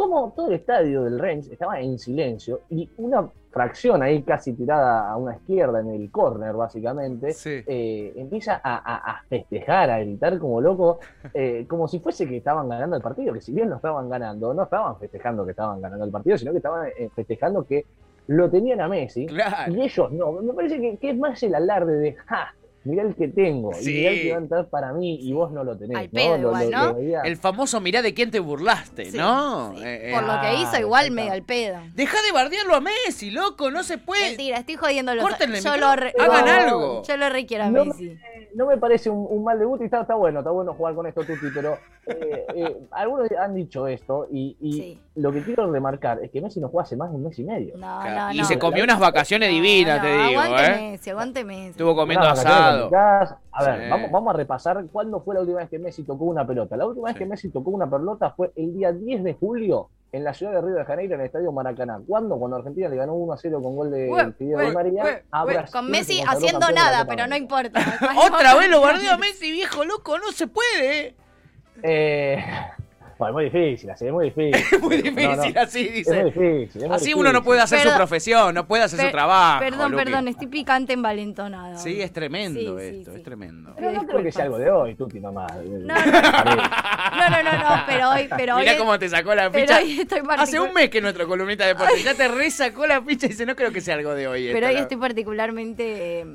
como 0.00 0.32
todo 0.34 0.48
el 0.48 0.54
estadio 0.54 1.02
del 1.04 1.18
Rennes 1.18 1.50
estaba 1.50 1.80
en 1.80 1.98
silencio 1.98 2.60
y 2.70 2.88
una 2.98 3.28
fracción 3.50 4.02
ahí 4.02 4.22
casi 4.22 4.52
tirada 4.52 5.10
a 5.10 5.16
una 5.16 5.34
izquierda 5.34 5.80
en 5.80 5.88
el 5.90 6.10
córner 6.10 6.54
básicamente, 6.54 7.32
Sí. 7.32 7.62
eh, 7.66 8.12
empieza 8.16 8.60
a, 8.62 8.76
a- 8.76 9.10
a 9.10 9.22
festejar, 9.28 9.90
a 9.90 9.98
gritar 9.98 10.38
como 10.38 10.60
loco, 10.60 11.00
eh, 11.34 11.66
como 11.68 11.88
si 11.88 11.98
fuese 11.98 12.28
que 12.28 12.36
estaban 12.36 12.68
ganando 12.68 12.96
el 12.96 13.02
partido, 13.02 13.32
que 13.34 13.40
si 13.40 13.52
bien 13.52 13.68
lo 13.68 13.76
estaban 13.76 14.08
ganando, 14.08 14.54
no 14.54 14.62
estaban 14.62 14.96
festejando 14.98 15.44
que 15.44 15.50
estaban 15.50 15.80
ganando 15.80 16.04
el 16.04 16.10
partido, 16.12 16.38
sino 16.38 16.52
que 16.52 16.58
estaban 16.58 16.88
eh, 16.96 17.10
festejando 17.14 17.64
que 17.66 17.84
lo 18.28 18.48
tenían 18.48 18.80
a 18.80 18.88
Messi 18.88 19.26
Claro. 19.26 19.72
y 19.74 19.80
ellos 19.82 20.12
no. 20.12 20.32
Me 20.32 20.52
parece 20.54 20.80
que, 20.80 20.96
que 20.98 21.10
es 21.10 21.18
más 21.18 21.42
el 21.42 21.54
alarde 21.56 21.96
de, 21.96 22.12
ja, 22.14 22.54
mirá 22.84 23.02
el 23.02 23.14
que 23.14 23.28
tengo, 23.28 23.72
Sí. 23.74 23.90
y 23.90 23.94
mirá 23.98 24.10
el 24.10 24.22
que 24.22 24.30
va 24.30 24.36
a 24.36 24.40
entrar 24.40 24.68
para 24.68 24.92
mí 24.92 25.18
y 25.20 25.32
vos 25.32 25.52
no 25.52 25.64
lo 25.64 25.76
tenés. 25.76 25.96
Al 25.96 26.04
¿no? 26.06 26.10
pedo 26.12 26.38
Lo- 26.38 26.48
igual, 26.48 26.70
lo- 26.70 26.78
¿no? 26.78 26.92
lo 27.00 27.22
El 27.24 27.36
famoso 27.36 27.80
mirá 27.80 28.02
de 28.02 28.14
quién 28.14 28.30
te 28.30 28.40
burlaste, 28.40 29.10
Sí, 29.10 29.16
¿no? 29.18 29.74
sí. 29.76 29.82
Eh, 29.84 30.10
eh, 30.10 30.14
Por 30.14 30.22
lo 30.24 30.40
que 30.40 30.54
hizo, 30.54 30.70
ah, 30.74 30.80
igual 30.80 31.10
medio 31.10 31.32
al 31.32 31.42
pedo. 31.42 31.78
Deja 31.94 32.16
de 32.22 32.32
bardearlo 32.32 32.74
a 32.74 32.80
Messi, 32.80 33.30
loco, 33.30 33.70
no 33.70 33.82
se 33.82 33.98
puede. 33.98 34.28
Mentira, 34.28 34.58
estoy 34.58 34.76
jodiendo 34.76 35.14
los 35.14 35.24
Córtenle 35.24 35.60
Yo 35.60 35.76
lo 35.76 35.94
re-. 35.96 36.14
Hagan 36.18 36.44
no, 36.46 36.52
algo. 36.52 37.02
Yo 37.06 37.16
lo 37.16 37.28
requiero 37.28 37.64
a 37.64 37.70
No 37.70 37.84
me- 37.84 37.90
Messi. 37.92 38.18
no 38.54 38.66
me 38.66 38.76
parece 38.78 39.10
un, 39.10 39.26
un 39.28 39.44
mal 39.44 39.58
debut 39.58 39.80
y 39.82 39.84
está, 39.84 40.00
está 40.02 40.14
bueno, 40.14 40.40
está 40.40 40.50
bueno 40.50 40.74
jugar 40.74 40.94
con 40.94 41.06
esto, 41.06 41.22
Tuti, 41.22 41.46
pero 41.54 41.78
eh, 42.06 42.46
eh, 42.54 42.76
algunos 42.92 43.28
han 43.32 43.54
dicho 43.54 43.86
esto 43.86 44.26
y, 44.30 44.56
y 44.60 44.72
Sí. 44.72 45.00
lo 45.16 45.30
que 45.32 45.42
quiero 45.42 45.70
remarcar 45.70 46.18
es 46.22 46.30
que 46.30 46.40
Messi 46.40 46.58
no 46.60 46.68
juega 46.68 46.84
hace 46.84 46.96
más 46.96 47.10
de 47.10 47.16
un 47.16 47.24
mes 47.24 47.38
y 47.38 47.44
medio. 47.44 47.74
No, 47.76 48.00
Claro, 48.00 48.28
no, 48.28 48.32
y 48.34 48.38
no. 48.38 48.44
se 48.44 48.58
comió 48.58 48.82
unas 48.84 48.98
vacaciones 48.98 49.50
divinas, 49.50 49.98
no, 49.98 50.04
te 50.04 50.12
digo, 50.12 50.40
aguante 50.40 50.64
¿eh? 50.64 50.90
Messi, 50.92 51.10
aguante 51.10 51.44
Messi. 51.44 51.70
Estuvo 51.70 51.94
comiendo 51.94 52.26
asado. 52.26 52.69
Complicadas. 52.78 53.34
A 53.52 53.64
ver, 53.64 53.80
Sí. 53.84 53.90
vamos, 53.90 54.10
vamos 54.10 54.34
a 54.34 54.36
repasar 54.36 54.84
cuándo 54.92 55.20
fue 55.20 55.34
la 55.34 55.40
última 55.42 55.58
vez 55.58 55.68
que 55.68 55.78
Messi 55.78 56.02
tocó 56.04 56.24
una 56.24 56.46
pelota. 56.46 56.76
La 56.76 56.86
última 56.86 57.08
vez 57.08 57.16
que 57.16 57.26
Messi 57.26 57.50
tocó 57.50 57.70
una 57.70 57.88
pelota 57.88 58.30
fue 58.30 58.52
el 58.56 58.74
día 58.74 58.92
10 58.92 59.24
de 59.24 59.34
julio 59.34 59.88
en 60.12 60.24
la 60.24 60.34
ciudad 60.34 60.52
de 60.54 60.60
Río 60.60 60.74
de 60.74 60.84
Janeiro, 60.84 61.14
en 61.14 61.20
el 61.20 61.26
estadio 61.26 61.52
Maracaná. 61.52 62.00
¿Cuándo? 62.06 62.36
Cuando 62.38 62.56
Argentina 62.56 62.88
le 62.88 62.96
ganó 62.96 63.14
1 63.14 63.32
a 63.32 63.36
0 63.36 63.62
con 63.62 63.76
gol 63.76 63.90
de 63.90 64.32
Fidel 64.38 64.72
María 64.72 65.22
Con 65.70 65.90
Messi 65.90 66.20
haciendo 66.26 66.70
nada, 66.72 67.04
pero 67.04 67.26
no 67.26 67.36
importa. 67.36 67.80
Otra 68.26 68.54
vez 68.56 68.68
lo 68.70 68.84
a 68.84 69.16
Messi, 69.18 69.52
viejo 69.52 69.84
loco, 69.84 70.18
no 70.18 70.32
se 70.32 70.46
puede. 70.48 71.14
Eh, 71.82 72.42
bueno, 73.20 73.40
es 73.40 73.52
muy 73.52 73.60
difícil, 73.62 73.90
así 73.90 74.06
es 74.06 74.12
muy 74.12 74.24
difícil. 74.30 74.54
Es 74.72 74.80
muy 74.82 74.96
difícil, 74.96 75.54
no, 75.54 75.60
así 75.60 75.80
Es 75.80 75.86
muy 75.86 75.92
dice. 75.98 76.24
difícil. 76.24 76.82
es 76.82 76.88
muy 76.88 76.96
Así 76.96 77.14
uno 77.14 77.22
no 77.24 77.28
difícil. 77.28 77.44
puede 77.44 77.60
hacer 77.60 77.80
su 77.80 77.94
profesión, 77.96 78.54
no 78.54 78.66
puede 78.66 78.82
hacer 78.82 79.00
su 79.00 79.10
trabajo. 79.10 79.60
Perdón, 79.60 79.92
Luqui. 79.92 80.04
perdón, 80.04 80.28
estoy 80.28 80.46
picante 80.48 80.92
envalentonada. 80.94 81.76
Sí, 81.76 82.00
es 82.02 82.12
tremendo 82.12 82.78
Sí, 82.78 82.84
esto, 82.84 83.12
sí. 83.12 83.16
es 83.18 83.22
tremendo. 83.22 83.72
Pero 83.76 83.92
no 83.92 84.06
creo 84.06 84.22
que 84.22 84.32
sea 84.32 84.44
algo 84.44 84.58
de 84.58 84.70
hoy, 84.70 84.94
Tuti, 84.96 85.20
nomás. 85.20 85.52
No, 85.54 85.94
no, 85.94 85.94
no, 85.94 87.30
no, 87.30 87.42
no, 87.42 87.58
no, 87.58 87.82
pero 87.86 88.10
hoy, 88.10 88.28
pero 88.36 88.56
hoy. 88.56 88.62
Mirá 88.62 88.76
cómo 88.78 88.98
te 88.98 89.08
sacó 89.08 89.34
la 89.34 89.50
ficha. 89.50 89.78
hoy 89.78 90.06
Hace 90.38 90.58
un 90.60 90.72
mes 90.72 90.88
que 90.90 91.00
nuestro 91.00 91.26
columnista 91.28 91.64
de 91.64 91.74
deporte 91.74 92.02
ya 92.02 92.14
te 92.14 92.28
resacó 92.28 92.86
la 92.86 93.02
ficha 93.02 93.26
y 93.26 93.30
dice, 93.30 93.44
no 93.46 93.54
creo 93.54 93.70
que 93.72 93.80
sea 93.80 93.94
algo 93.96 94.14
de 94.14 94.26
hoy. 94.26 94.48
Pero 94.52 94.66
esto, 94.66 94.76
hoy 94.78 94.82
estoy 94.82 94.96
particularmente. 94.98 96.20
eh, 96.20 96.26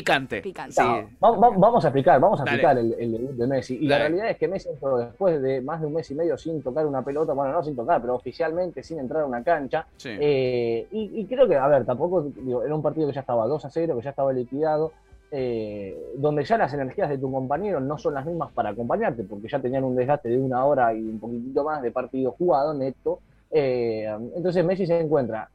Picante. 0.00 0.40
Picante. 0.42 0.72
Sí. 0.74 0.82
No, 0.82 1.06
va- 1.22 1.48
va- 1.48 1.56
vamos 1.56 1.84
a 1.84 1.88
explicar, 1.88 2.20
vamos 2.20 2.40
a 2.40 2.44
Dale. 2.44 2.56
explicar 2.56 2.78
el, 2.78 2.94
el 2.98 3.12
debut 3.12 3.30
de 3.36 3.46
Messi. 3.46 3.76
Y 3.80 3.86
la 3.88 3.98
realidad 3.98 4.30
es 4.30 4.36
que 4.36 4.48
Messi 4.48 4.68
entró 4.68 4.98
después 4.98 5.40
de 5.42 5.60
más 5.60 5.80
de 5.80 5.86
un 5.86 5.94
mes 5.94 6.10
y 6.10 6.14
medio 6.14 6.36
sin 6.38 6.62
tocar 6.62 6.86
una 6.86 7.02
pelota, 7.02 7.32
bueno, 7.32 7.52
no 7.52 7.62
sin 7.62 7.74
tocar, 7.76 8.00
pero 8.00 8.14
oficialmente 8.14 8.82
sin 8.82 8.98
entrar 8.98 9.22
a 9.22 9.26
una 9.26 9.42
cancha. 9.42 9.86
Sí. 9.96 10.10
Eh, 10.20 10.86
y, 10.90 11.20
y 11.20 11.24
creo 11.26 11.46
que, 11.48 11.56
a 11.56 11.66
ver, 11.68 11.84
tampoco 11.84 12.22
digo, 12.22 12.62
era 12.62 12.74
un 12.74 12.82
partido 12.82 13.06
que 13.08 13.14
ya 13.14 13.20
estaba 13.20 13.46
2 13.46 13.64
a 13.64 13.70
0, 13.70 13.96
que 13.96 14.02
ya 14.04 14.10
estaba 14.10 14.32
liquidado, 14.32 14.92
eh, 15.30 16.12
donde 16.16 16.44
ya 16.44 16.56
las 16.56 16.72
energías 16.72 17.08
de 17.08 17.18
tu 17.18 17.30
compañero 17.32 17.80
no 17.80 17.98
son 17.98 18.14
las 18.14 18.24
mismas 18.24 18.52
para 18.52 18.70
acompañarte, 18.70 19.24
porque 19.24 19.48
ya 19.48 19.58
tenían 19.58 19.84
un 19.84 19.96
desgaste 19.96 20.28
de 20.28 20.38
una 20.38 20.64
hora 20.64 20.94
y 20.94 21.00
un 21.02 21.18
poquitito 21.18 21.64
más 21.64 21.82
de 21.82 21.90
partido 21.90 22.32
jugado, 22.32 22.72
neto. 22.74 23.18
Eh, 23.50 24.06
entonces 24.36 24.64
Messi 24.64 24.86
se 24.86 25.00
encuentra 25.00 25.48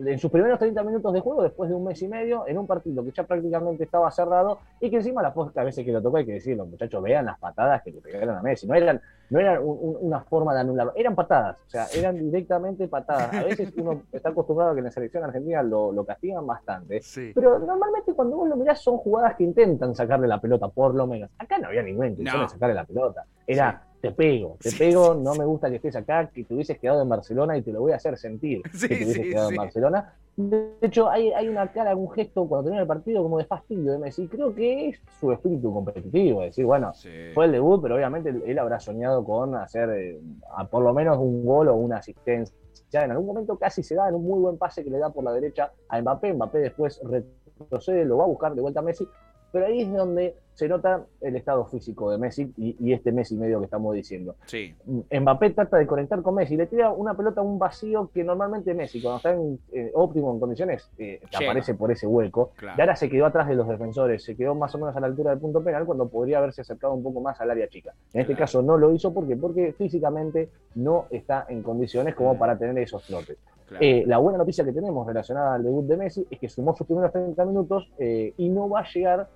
en 0.00 0.18
sus 0.18 0.30
primeros 0.30 0.58
30 0.58 0.82
minutos 0.82 1.12
de 1.12 1.20
juego, 1.20 1.42
después 1.42 1.68
de 1.70 1.76
un 1.76 1.84
mes 1.84 2.00
y 2.02 2.08
medio, 2.08 2.46
en 2.46 2.58
un 2.58 2.66
partido 2.66 3.02
que 3.04 3.10
ya 3.12 3.24
prácticamente 3.24 3.84
estaba 3.84 4.10
cerrado 4.10 4.58
y 4.80 4.90
que 4.90 4.96
encima 4.96 5.22
las 5.22 5.32
pocas 5.32 5.64
veces 5.64 5.84
que 5.84 5.92
lo 5.92 6.00
tocó, 6.02 6.16
hay 6.18 6.26
que 6.26 6.32
decirlo, 6.34 6.66
muchachos, 6.66 7.02
vean 7.02 7.26
las 7.26 7.38
patadas 7.38 7.82
que 7.82 7.90
le 7.92 8.00
pegaron 8.00 8.36
a 8.36 8.42
Messi. 8.42 8.66
No 8.66 8.74
eran, 8.74 9.00
no 9.30 9.40
eran 9.40 9.62
un- 9.62 9.78
un- 9.80 9.96
una 10.00 10.20
forma 10.20 10.54
de 10.54 10.60
anularlo, 10.60 10.92
eran 10.96 11.14
patadas, 11.14 11.56
o 11.66 11.70
sea, 11.70 11.86
eran 11.94 12.16
directamente 12.18 12.88
patadas. 12.88 13.32
A 13.34 13.42
veces 13.44 13.72
uno 13.76 14.02
está 14.12 14.30
acostumbrado 14.30 14.72
a 14.72 14.74
que 14.74 14.78
en 14.80 14.84
la 14.84 14.90
selección 14.90 15.24
argentina 15.24 15.62
lo, 15.62 15.92
lo 15.92 16.04
castigan 16.04 16.46
bastante. 16.46 17.00
Sí. 17.02 17.32
Pero 17.34 17.58
normalmente 17.58 18.12
cuando 18.14 18.36
vos 18.36 18.48
lo 18.48 18.56
mirás 18.56 18.80
son 18.80 18.98
jugadas 18.98 19.36
que 19.36 19.44
intentan 19.44 19.94
sacarle 19.94 20.26
la 20.28 20.40
pelota, 20.40 20.68
por 20.68 20.94
lo 20.94 21.06
menos. 21.06 21.30
Acá 21.38 21.58
no 21.58 21.68
había 21.68 21.82
ninguna 21.82 22.08
intención 22.08 22.36
No. 22.36 22.42
de 22.42 22.48
sacarle 22.48 22.74
la 22.74 22.84
pelota. 22.84 23.24
Era, 23.46 23.82
te 24.02 24.10
pego, 24.10 24.56
te 24.60 24.72
pego, 24.72 25.14
no 25.14 25.36
me 25.36 25.44
gusta 25.44 25.70
que 25.70 25.76
estés 25.76 25.94
acá, 25.94 26.28
que 26.28 26.42
te 26.42 26.54
hubieses 26.54 26.76
quedado 26.76 27.02
en 27.02 27.08
Barcelona 27.08 27.56
y 27.56 27.62
te 27.62 27.70
lo 27.70 27.82
voy 27.82 27.92
a 27.92 27.96
hacer 27.96 28.18
sentir 28.18 28.60
que 28.80 28.88
te 28.88 29.04
hubieses 29.04 29.26
quedado 29.28 29.50
en 29.50 29.56
Barcelona. 29.56 30.14
De 30.36 30.74
hecho, 30.80 31.08
hay, 31.08 31.30
hay 31.30 31.48
una 31.48 31.70
cara, 31.70 31.94
un 31.94 32.10
gesto 32.10 32.48
cuando 32.48 32.64
termina 32.64 32.82
el 32.82 32.88
partido 32.88 33.22
como 33.22 33.38
de 33.38 33.44
fastidio 33.44 33.92
de 33.92 33.98
Messi. 33.98 34.26
Creo 34.26 34.52
que 34.52 34.88
es 34.88 35.00
su 35.20 35.30
espíritu 35.30 35.72
competitivo, 35.72 36.42
decir, 36.42 36.64
bueno, 36.64 36.90
fue 37.32 37.44
el 37.44 37.52
debut, 37.52 37.80
pero 37.80 37.94
obviamente 37.94 38.30
él, 38.30 38.42
él 38.44 38.58
habrá 38.58 38.80
soñado 38.80 39.24
con 39.24 39.54
hacer 39.54 39.90
eh, 39.90 40.20
a 40.56 40.66
por 40.66 40.82
lo 40.82 40.92
menos 40.92 41.18
un 41.18 41.44
gol 41.44 41.68
o 41.68 41.76
una 41.76 41.98
asistencia. 41.98 42.56
Ya 42.90 43.04
en 43.04 43.12
algún 43.12 43.26
momento 43.26 43.56
casi 43.56 43.84
se 43.84 43.94
da 43.94 44.08
en 44.08 44.16
un 44.16 44.24
muy 44.24 44.40
buen 44.40 44.58
pase 44.58 44.82
que 44.82 44.90
le 44.90 44.98
da 44.98 45.10
por 45.10 45.22
la 45.22 45.32
derecha 45.32 45.70
a 45.88 46.00
Mbappé. 46.00 46.34
Mbappé 46.34 46.58
después 46.58 47.00
retrocede, 47.04 48.04
lo 48.04 48.16
va 48.16 48.24
a 48.24 48.28
buscar 48.28 48.52
de 48.52 48.62
vuelta 48.62 48.80
a 48.80 48.82
Messi. 48.82 49.06
Pero 49.52 49.66
ahí 49.66 49.82
es 49.82 49.92
donde 49.92 50.34
se 50.54 50.68
nota 50.68 51.04
el 51.20 51.36
estado 51.36 51.64
físico 51.66 52.10
de 52.10 52.18
Messi 52.18 52.52
y, 52.56 52.76
y 52.78 52.92
este 52.92 53.10
Messi 53.10 53.36
medio 53.36 53.58
que 53.58 53.64
estamos 53.64 53.94
diciendo. 53.94 54.36
Sí. 54.46 54.74
Mbappé 55.10 55.50
trata 55.50 55.78
de 55.78 55.86
conectar 55.86 56.20
con 56.22 56.34
Messi, 56.34 56.56
le 56.56 56.66
tira 56.66 56.90
una 56.90 57.14
pelota 57.14 57.40
a 57.40 57.44
un 57.44 57.58
vacío 57.58 58.10
que 58.12 58.22
normalmente 58.22 58.74
Messi, 58.74 59.00
cuando 59.00 59.16
está 59.16 59.32
en 59.32 59.58
eh, 59.72 59.90
óptimo 59.94 60.32
en 60.32 60.40
condiciones, 60.40 60.90
eh, 60.98 61.20
aparece 61.34 61.74
por 61.74 61.90
ese 61.90 62.06
hueco. 62.06 62.50
Claro. 62.56 62.76
Y 62.76 62.80
ahora 62.80 62.96
se 62.96 63.08
quedó 63.08 63.26
atrás 63.26 63.48
de 63.48 63.54
los 63.54 63.66
defensores, 63.66 64.22
se 64.22 64.36
quedó 64.36 64.54
más 64.54 64.74
o 64.74 64.78
menos 64.78 64.94
a 64.94 65.00
la 65.00 65.06
altura 65.06 65.30
del 65.30 65.40
punto 65.40 65.62
penal 65.64 65.86
cuando 65.86 66.08
podría 66.08 66.38
haberse 66.38 66.60
acercado 66.60 66.92
un 66.92 67.02
poco 67.02 67.20
más 67.20 67.40
al 67.40 67.50
área 67.50 67.68
chica. 67.68 67.94
En 68.12 68.20
este 68.20 68.34
caso 68.34 68.60
no 68.62 68.76
lo 68.76 68.92
hizo 68.92 69.12
¿por 69.12 69.26
qué? 69.26 69.36
porque 69.36 69.72
físicamente 69.72 70.50
no 70.74 71.06
está 71.10 71.46
en 71.48 71.62
condiciones 71.62 72.14
como 72.14 72.34
Mm. 72.34 72.38
para 72.38 72.56
tener 72.58 72.78
esos 72.78 73.04
flotes. 73.04 73.36
Claro. 73.68 73.84
Eh, 73.84 74.04
la 74.06 74.18
buena 74.18 74.38
noticia 74.38 74.64
que 74.64 74.72
tenemos 74.72 75.06
relacionada 75.06 75.54
al 75.54 75.62
debut 75.62 75.86
de 75.86 75.96
Messi 75.96 76.26
es 76.30 76.38
que 76.38 76.48
sumó 76.48 76.74
sus 76.76 76.86
primeros 76.86 77.10
30 77.12 77.44
minutos 77.46 77.90
y 77.98 78.48
no 78.48 78.68
va 78.68 78.80
a 78.80 78.86
llegar 78.92 79.28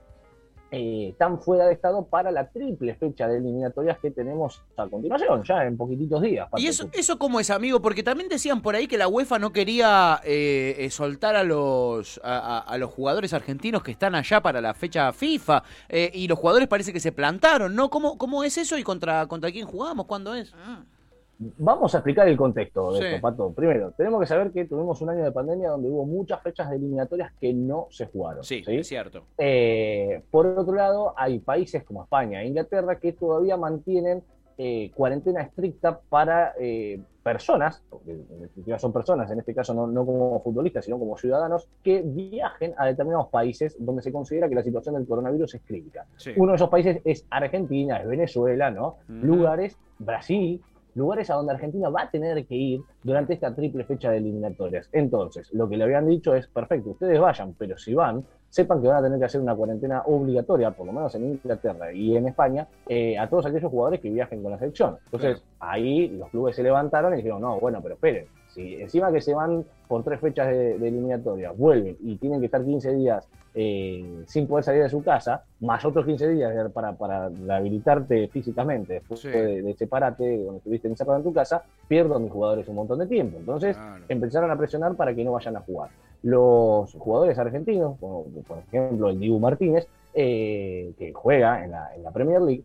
eh, 0.73 1.15
tan 1.19 1.41
fuera 1.41 1.67
de 1.67 1.75
estado 1.75 2.07
para 2.07 2.31
la 2.33 2.49
triple 2.51 2.95
fecha 2.97 3.29
de 3.29 3.39
eliminatorias 3.39 3.99
que 4.01 4.11
tenemos 4.11 4.63
a 4.77 4.89
continuación, 4.89 5.43
ya 5.45 5.65
en 5.65 5.77
poquititos 5.77 6.21
días. 6.23 6.49
¿Y 6.57 6.67
eso, 6.67 6.89
eso 6.93 7.19
cómo 7.19 7.39
es, 7.41 7.51
amigo? 7.51 7.81
Porque 7.81 8.03
también 8.03 8.29
decían 8.29 8.61
por 8.63 8.75
ahí 8.75 8.87
que 8.89 8.99
la 8.99 9.07
UEFA 9.09 9.39
no 9.39 9.53
quería 9.53 10.21
eh, 10.25 10.75
eh, 10.79 10.91
soltar 10.91 11.37
a 11.37 11.45
los, 11.45 12.21
a, 12.25 12.39
a- 12.39 12.59
a 12.61 12.79
los 12.79 12.91
jugadores 12.93 13.33
argentinos 13.33 13.83
que 13.83 13.93
están 13.93 14.15
allá 14.15 14.41
para 14.43 14.61
la 14.61 14.75
fecha 14.75 15.13
FIFA. 15.13 15.63
eh, 15.89 16.11
y 16.13 16.27
los 16.29 16.39
jugadores 16.39 16.67
parece 16.69 16.93
que 16.93 17.01
se 17.01 17.13
plantaron, 17.13 17.75
¿no? 17.75 17.89
¿Cómo, 17.91 18.19
cómo 18.19 18.43
es 18.45 18.59
eso 18.59 18.77
y 18.77 18.83
contra, 18.83 19.27
contra 19.27 19.53
quién 19.53 19.67
jugamos? 19.67 20.07
¿Cuándo 20.07 20.35
es? 20.35 20.53
mm, 20.55 20.96
Vamos 21.39 21.95
a 21.95 21.99
explicar 21.99 22.27
el 22.29 22.37
contexto 22.37 22.93
de 22.93 22.99
Sí. 22.99 23.05
esto, 23.07 23.21
Pato. 23.21 23.53
Primero, 23.53 23.93
tenemos 23.93 24.21
que 24.21 24.27
saber 24.27 24.51
que 24.53 24.65
tuvimos 24.65 25.01
un 25.03 25.11
año 25.11 25.23
de 25.23 25.33
pandemia 25.33 25.71
donde 25.71 25.91
hubo 25.91 26.07
muchas 26.07 26.43
fechas 26.43 26.71
de 26.71 26.77
eliminatorias 26.77 27.33
que 27.39 27.53
no 27.53 27.89
se 27.91 28.07
jugaron. 28.07 28.43
Sí, 28.43 28.63
¿sí? 28.65 28.77
es 28.77 28.87
cierto. 28.87 29.25
Eh, 29.37 30.23
por 30.31 30.47
otro 30.47 30.75
lado, 30.75 31.13
hay 31.17 31.39
países 31.39 31.85
como 31.85 32.03
España 32.03 32.43
e 32.43 32.47
Inglaterra 32.47 32.99
que 32.99 33.13
todavía 33.13 33.57
mantienen 33.57 34.23
eh, 34.59 34.91
cuarentena 34.95 35.43
estricta 35.43 36.01
para 36.09 36.55
eh, 36.59 36.99
personas, 37.23 37.83
porque 37.91 38.13
en 38.13 38.41
definitiva 38.41 38.79
son 38.79 38.91
personas, 38.91 39.31
en 39.31 39.39
este 39.41 39.53
caso 39.55 39.75
no, 39.75 39.87
no 39.87 40.07
como 40.07 40.41
futbolistas, 40.41 40.87
sino 40.87 40.99
como 40.99 41.19
ciudadanos, 41.19 41.69
que 41.83 42.01
viajen 42.03 42.73
a 42.79 42.87
determinados 42.87 43.29
países 43.29 43.77
donde 43.79 44.01
se 44.01 44.11
considera 44.11 44.49
que 44.49 44.55
la 44.55 44.63
situación 44.63 44.95
del 44.95 45.07
coronavirus 45.07 45.57
es 45.57 45.63
crítica. 45.63 46.07
Sí. 46.17 46.33
Uno 46.39 46.53
de 46.53 46.57
esos 46.57 46.71
países 46.71 47.03
es 47.05 47.27
Argentina, 47.29 47.99
es 47.99 48.09
Venezuela, 48.09 48.71
¿no? 48.71 48.97
Lugares, 49.09 49.77
Brasil, 49.99 50.63
lugares 50.97 51.31
a 51.31 51.35
donde 51.35 51.53
Argentina 51.53 51.89
va 51.89 52.03
a 52.03 52.11
tener 52.11 52.45
que 52.47 52.55
ir 52.55 52.81
durante 53.03 53.35
esta 53.35 53.55
triple 53.55 53.85
fecha 53.85 54.11
de 54.11 54.17
eliminatorias. 54.19 54.89
Entonces, 54.93 55.53
lo 55.53 55.69
que 55.69 55.77
le 55.77 55.85
habían 55.85 56.09
dicho 56.09 56.35
es, 56.35 56.49
perfecto, 56.49 56.91
ustedes 56.91 57.21
vayan, 57.21 57.55
pero 57.57 57.79
si 57.79 57.95
van, 57.95 58.25
sepan 58.49 58.81
que 58.81 58.89
van 58.89 58.97
a 58.97 59.03
tener 59.03 59.19
que 59.19 59.27
hacer 59.27 59.41
una 59.41 59.55
cuarentena 59.55 60.03
obligatoria, 60.07 60.71
por 60.71 60.87
lo 60.87 60.93
menos 60.93 61.15
en 61.15 61.27
Inglaterra 61.33 61.93
y 61.93 62.17
en 62.17 62.29
España, 62.29 62.67
eh, 62.89 63.19
a 63.19 63.29
todos 63.29 63.47
aquellos 63.47 63.71
jugadores 63.71 64.01
que 64.01 64.11
viajen 64.11 64.43
con 64.43 64.53
la 64.53 64.59
selección. 64.59 64.97
Entonces, 65.05 65.45
ahí 65.61 66.09
los 66.09 66.31
clubes 66.31 66.57
se 66.57 66.63
levantaron 66.63 67.13
y 67.13 67.19
dijeron, 67.19 67.43
no, 67.43 67.61
bueno, 67.61 67.81
pero 67.83 67.95
esperen, 67.95 68.27
si 68.49 68.81
encima 68.81 69.13
que 69.13 69.21
se 69.21 69.35
van 69.35 69.65
por 69.87 70.03
tres 70.03 70.19
fechas 70.21 70.49
de, 70.49 70.79
de 70.79 70.89
eliminatoria, 70.89 71.53
vuelven 71.53 71.97
y 72.01 72.17
tienen 72.17 72.41
que 72.41 72.47
estar 72.47 72.65
15 72.65 72.95
días 72.95 73.29
eh, 73.59 74.23
sin 74.27 74.47
poder 74.47 74.65
salir 74.65 74.83
de 74.83 74.91
su 74.91 75.03
casa, 75.03 75.43
más 75.61 75.83
otros 75.87 76.05
15 76.05 76.29
días 76.29 76.71
para, 76.73 76.93
para 76.93 77.31
rehabilitarte 77.31 78.29
físicamente 78.29 78.93
después 78.95 79.21
Sí. 79.21 79.29
de, 79.29 79.63
de 79.63 79.75
separarte 79.75 80.37
cuando 80.43 80.59
estuviste 80.59 80.89
encerrado 80.89 81.17
en 81.19 81.25
tu 81.25 81.33
casa, 81.33 81.63
pierdo 81.89 82.17
a 82.17 82.19
mis 82.19 82.31
jugadores 82.31 82.69
un 82.69 82.75
montón 82.77 82.99
de 82.99 83.07
tiempo. 83.07 83.39
Entonces, 83.39 83.75
Claro. 83.77 84.05
empezaron 84.09 84.51
a 84.51 84.59
presionar 84.59 84.95
para 84.95 85.15
que 85.15 85.25
no 85.25 85.33
vayan 85.33 85.57
a 85.57 85.61
jugar. 85.61 85.89
Los 86.23 86.93
jugadores 86.95 87.39
argentinos, 87.39 87.99
como 87.99 88.25
por 88.47 88.59
ejemplo 88.59 89.09
el 89.09 89.19
Dibu 89.19 89.39
Martínez, 89.39 89.89
eh, 90.13 90.93
que 90.99 91.13
juega 91.15 91.65
en 91.65 91.71
la, 91.71 91.95
en 91.95 92.03
la 92.03 92.11
Premier 92.11 92.43
League, 92.43 92.65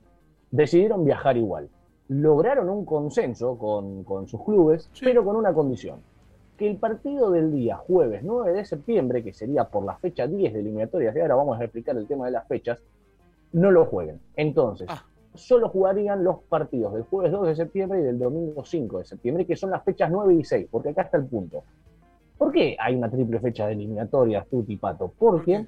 decidieron 0.52 1.06
viajar 1.06 1.38
igual. 1.38 1.70
Lograron 2.10 2.70
un 2.70 2.84
consenso 2.84 3.58
con, 3.58 4.04
con 4.04 4.28
sus 4.28 4.44
clubes, 4.44 4.90
Sí. 4.92 5.06
pero 5.06 5.24
con 5.24 5.38
una 5.38 5.54
condición. 5.54 6.00
Que 6.62 6.68
el 6.70 6.78
partido 6.78 7.32
del 7.32 7.52
día 7.52 7.76
jueves 7.78 8.22
9 8.24 8.54
de 8.54 8.64
septiembre, 8.66 9.24
que 9.24 9.34
sería 9.34 9.64
por 9.64 9.84
la 9.84 9.96
fecha 9.98 10.28
10 10.28 10.54
de 10.54 10.60
eliminatorias, 10.60 11.16
y 11.16 11.20
ahora 11.20 11.34
vamos 11.34 11.60
a 11.60 11.64
explicar 11.64 11.98
el 11.98 12.06
tema 12.06 12.26
de 12.26 12.34
las 12.34 12.48
fechas, 12.48 12.84
no 13.52 13.72
lo 13.72 13.86
jueguen. 13.88 14.20
Entonces, 14.36 14.88
Ah. 14.88 15.04
solo 15.34 15.70
jugarían 15.70 16.24
los 16.24 16.44
partidos 16.44 16.94
del 16.94 17.02
jueves 17.02 17.32
2 17.32 17.48
de 17.48 17.56
septiembre 17.56 18.02
y 18.02 18.04
del 18.04 18.20
domingo 18.20 18.64
5 18.64 19.00
de 19.00 19.06
septiembre, 19.06 19.48
que 19.48 19.56
son 19.56 19.72
las 19.72 19.84
fechas 19.84 20.12
9 20.12 20.36
y 20.36 20.44
6, 20.44 20.68
porque 20.70 20.90
acá 20.90 21.02
está 21.02 21.18
el 21.18 21.26
punto. 21.26 21.64
¿Por 22.38 22.52
qué 22.52 22.78
hay 22.80 22.96
una 22.96 23.10
triple 23.10 23.40
fecha 23.40 23.66
de 23.66 23.74
eliminatorias, 23.74 24.46
Tuti 24.48 24.78
Pato? 24.78 25.12
Porque 25.18 25.66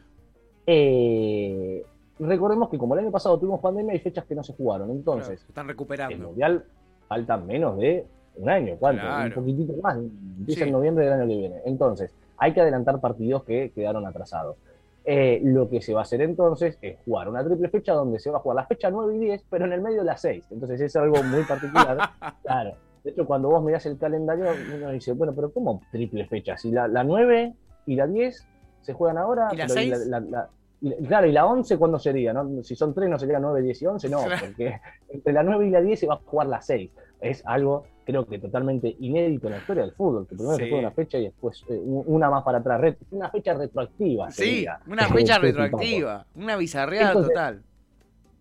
eh, 0.68 1.84
recordemos 2.20 2.70
que 2.70 2.78
como 2.78 2.94
el 2.94 3.00
año 3.00 3.10
pasado 3.12 3.40
tuvimos 3.40 3.62
pandemia, 3.62 3.94
hay 3.94 4.00
fechas 4.00 4.26
que 4.26 4.36
no 4.36 4.44
se 4.44 4.54
jugaron. 4.54 4.86
Claro, 4.90 5.00
Entonces, 5.00 5.40
se 5.40 5.48
están 5.48 5.66
el 5.66 5.70
recuperando. 5.70 6.28
Mundial 6.28 6.66
falta 7.08 7.36
menos 7.38 7.80
de 7.80 8.06
un 8.36 8.50
año, 8.50 8.76
¿cuánto? 8.80 9.02
Claro. 9.02 9.28
Un 9.30 9.34
poquitito 9.34 9.74
más, 9.82 9.98
empieza 9.98 10.62
Sí. 10.62 10.68
en 10.68 10.72
noviembre 10.74 11.06
del 11.06 11.14
año 11.14 11.28
que 11.28 11.38
viene. 11.38 11.56
Entonces, 11.66 12.12
hay 12.38 12.54
que 12.54 12.62
adelantar 12.62 13.00
partidos 13.00 13.44
que 13.44 13.72
quedaron 13.74 14.06
atrasados. 14.06 14.58
Eh, 15.06 15.42
lo 15.44 15.70
que 15.70 15.82
se 15.82 15.94
va 15.94 16.00
a 16.00 16.04
hacer 16.04 16.22
entonces 16.22 16.78
es 16.82 16.98
jugar 17.06 17.28
una 17.28 17.44
triple 17.44 17.68
fecha 17.70 17.92
donde 17.94 18.20
se 18.20 18.30
va 18.32 18.38
a 18.38 18.40
jugar 18.40 18.56
la 18.56 18.66
fecha 18.66 18.90
9 18.90 19.16
y 19.16 19.20
10, 19.20 19.44
pero 19.50 19.66
en 19.66 19.74
el 19.74 19.82
medio 19.82 20.02
las 20.04 20.22
6. 20.22 20.46
Entonces 20.50 20.80
es 20.80 20.96
algo 20.96 21.22
muy 21.24 21.44
particular. 21.44 21.98
claro. 22.44 22.74
De 23.04 23.12
hecho, 23.12 23.26
cuando 23.26 23.50
vos 23.50 23.62
mirás 23.62 23.86
el 23.86 23.98
calendario, 23.98 24.46
uno 24.76 24.92
dice, 24.92 25.12
bueno, 25.12 25.34
pero 25.36 25.52
¿cómo 25.52 25.82
triple 25.92 26.26
fecha? 26.28 26.56
Si 26.58 26.72
la, 26.72 26.88
la 26.88 27.04
9 27.04 27.54
y 27.86 27.96
la 27.98 28.08
10 28.08 28.48
se 28.82 28.94
juegan 28.94 29.18
ahora. 29.18 29.50
¿Y 29.52 29.58
la 29.58 29.66
pero 29.68 29.74
6? 29.74 30.08
la- 30.08 30.20
la- 30.22 30.50
y 30.82 30.90
la- 30.90 31.08
claro, 31.08 31.28
y 31.28 31.32
la 31.34 31.46
11, 31.46 31.78
¿cuándo 31.78 32.00
sería? 32.00 32.32
no? 32.32 32.64
Si 32.64 32.74
son 32.78 32.94
3, 32.94 33.10
no 33.10 33.20
sería 33.20 33.40
9, 33.40 33.62
10 33.62 33.82
y 33.82 33.86
11, 33.86 34.10
no, 34.10 34.20
porque 34.40 34.80
entre 35.10 35.34
la 35.34 35.44
9 35.44 35.68
y 35.68 35.70
la 35.70 35.82
10 35.82 36.00
se 36.00 36.08
va 36.08 36.14
a 36.14 36.20
jugar 36.26 36.48
la 36.48 36.62
6. 36.62 36.92
Es 37.20 37.42
algo, 37.46 37.84
creo 38.06 38.26
que 38.26 38.40
totalmente 38.40 38.96
inédito 39.00 39.48
en 39.48 39.54
la 39.54 39.60
historia 39.60 39.84
del 39.84 39.94
fútbol, 39.94 40.28
que 40.28 40.36
primero 40.36 40.56
Sí. 40.58 40.64
se 40.64 40.70
juega 40.70 40.88
una 40.88 40.92
fecha 40.96 41.18
y 41.18 41.24
después 41.26 41.64
eh, 41.70 41.80
un- 41.84 42.04
una 42.08 42.30
más 42.30 42.44
para 42.44 42.60
atrás. 42.60 42.96
Una 43.12 43.30
fecha 43.30 43.54
retroactiva. 43.54 44.32
Sí, 44.32 44.66
una 44.88 45.08
fecha 45.08 45.38
retroactiva, 45.40 46.26
una 46.36 46.56
bizarreada 46.58 47.08
Entonces, 47.10 47.34
total. 47.34 47.64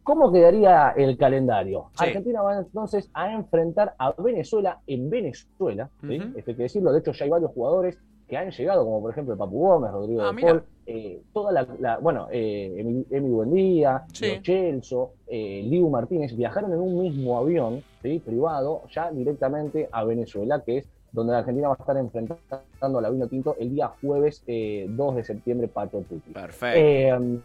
¿Cómo 0.05 0.33
quedaría 0.33 0.91
el 0.97 1.17
calendario? 1.17 1.87
Sí. 1.97 2.05
Argentina 2.07 2.43
va 2.43 2.59
entonces 2.59 3.09
a 3.15 3.33
enfrentar 3.33 3.95
a 3.99 4.13
Venezuela 4.21 4.81
en 4.89 5.09
Venezuela. 5.09 5.89
¿sí? 6.01 6.17
Esto 6.37 6.51
hay 6.51 6.57
que 6.57 6.63
decirlo. 6.65 6.93
De 6.93 6.99
hecho, 6.99 7.13
ya 7.13 7.25
hay 7.25 7.31
varios 7.31 7.53
jugadores 7.53 7.99
que 8.33 8.39
han 8.39 8.51
llegado, 8.51 8.83
como 8.87 9.03
por 9.03 9.11
ejemplo 9.11 9.37
Papu 9.37 9.59
Gómez, 9.59 9.93
Rodrigo 9.93 10.23
Ah, 10.23 10.33
de. 10.33 10.41
Paul, 10.41 10.63
eh, 10.87 11.21
toda 11.35 11.53
la, 11.53 11.69
la- 11.81 11.99
bueno, 11.99 12.29
eh, 12.33 12.73
Emi, 12.79 13.05
Emi 13.11 13.29
Buendía, 13.29 14.05
Sí. 14.11 14.37
Lo 14.37 14.43
Celso, 14.43 15.11
eh, 15.27 15.63
Liu 15.67 15.91
Martínez, 15.91 16.35
viajaron 16.35 16.73
en 16.73 16.81
un 16.81 16.99
mismo 17.03 17.37
avión 17.39 17.83
¿sí? 18.03 18.21
privado 18.21 18.85
ya 18.91 19.11
directamente 19.11 19.87
a 19.93 20.05
Venezuela, 20.05 20.63
que 20.65 20.79
es 20.79 20.89
donde 21.13 21.35
la 21.35 21.41
Argentina 21.41 21.69
va 21.69 21.75
a 21.75 21.83
estar 21.83 21.95
enfrentando 21.99 22.99
a 22.99 23.03
la 23.03 23.11
Vino 23.11 23.29
Tinto 23.29 23.55
el 23.61 23.75
día 23.75 23.89
jueves 24.01 24.43
eh, 24.47 24.87
2 24.89 25.17
de 25.17 25.25
septiembre, 25.25 25.69
Pato 25.69 26.01
Tuti. 26.01 26.33
Perfecto. 26.33 26.81
Eh, 26.81 27.39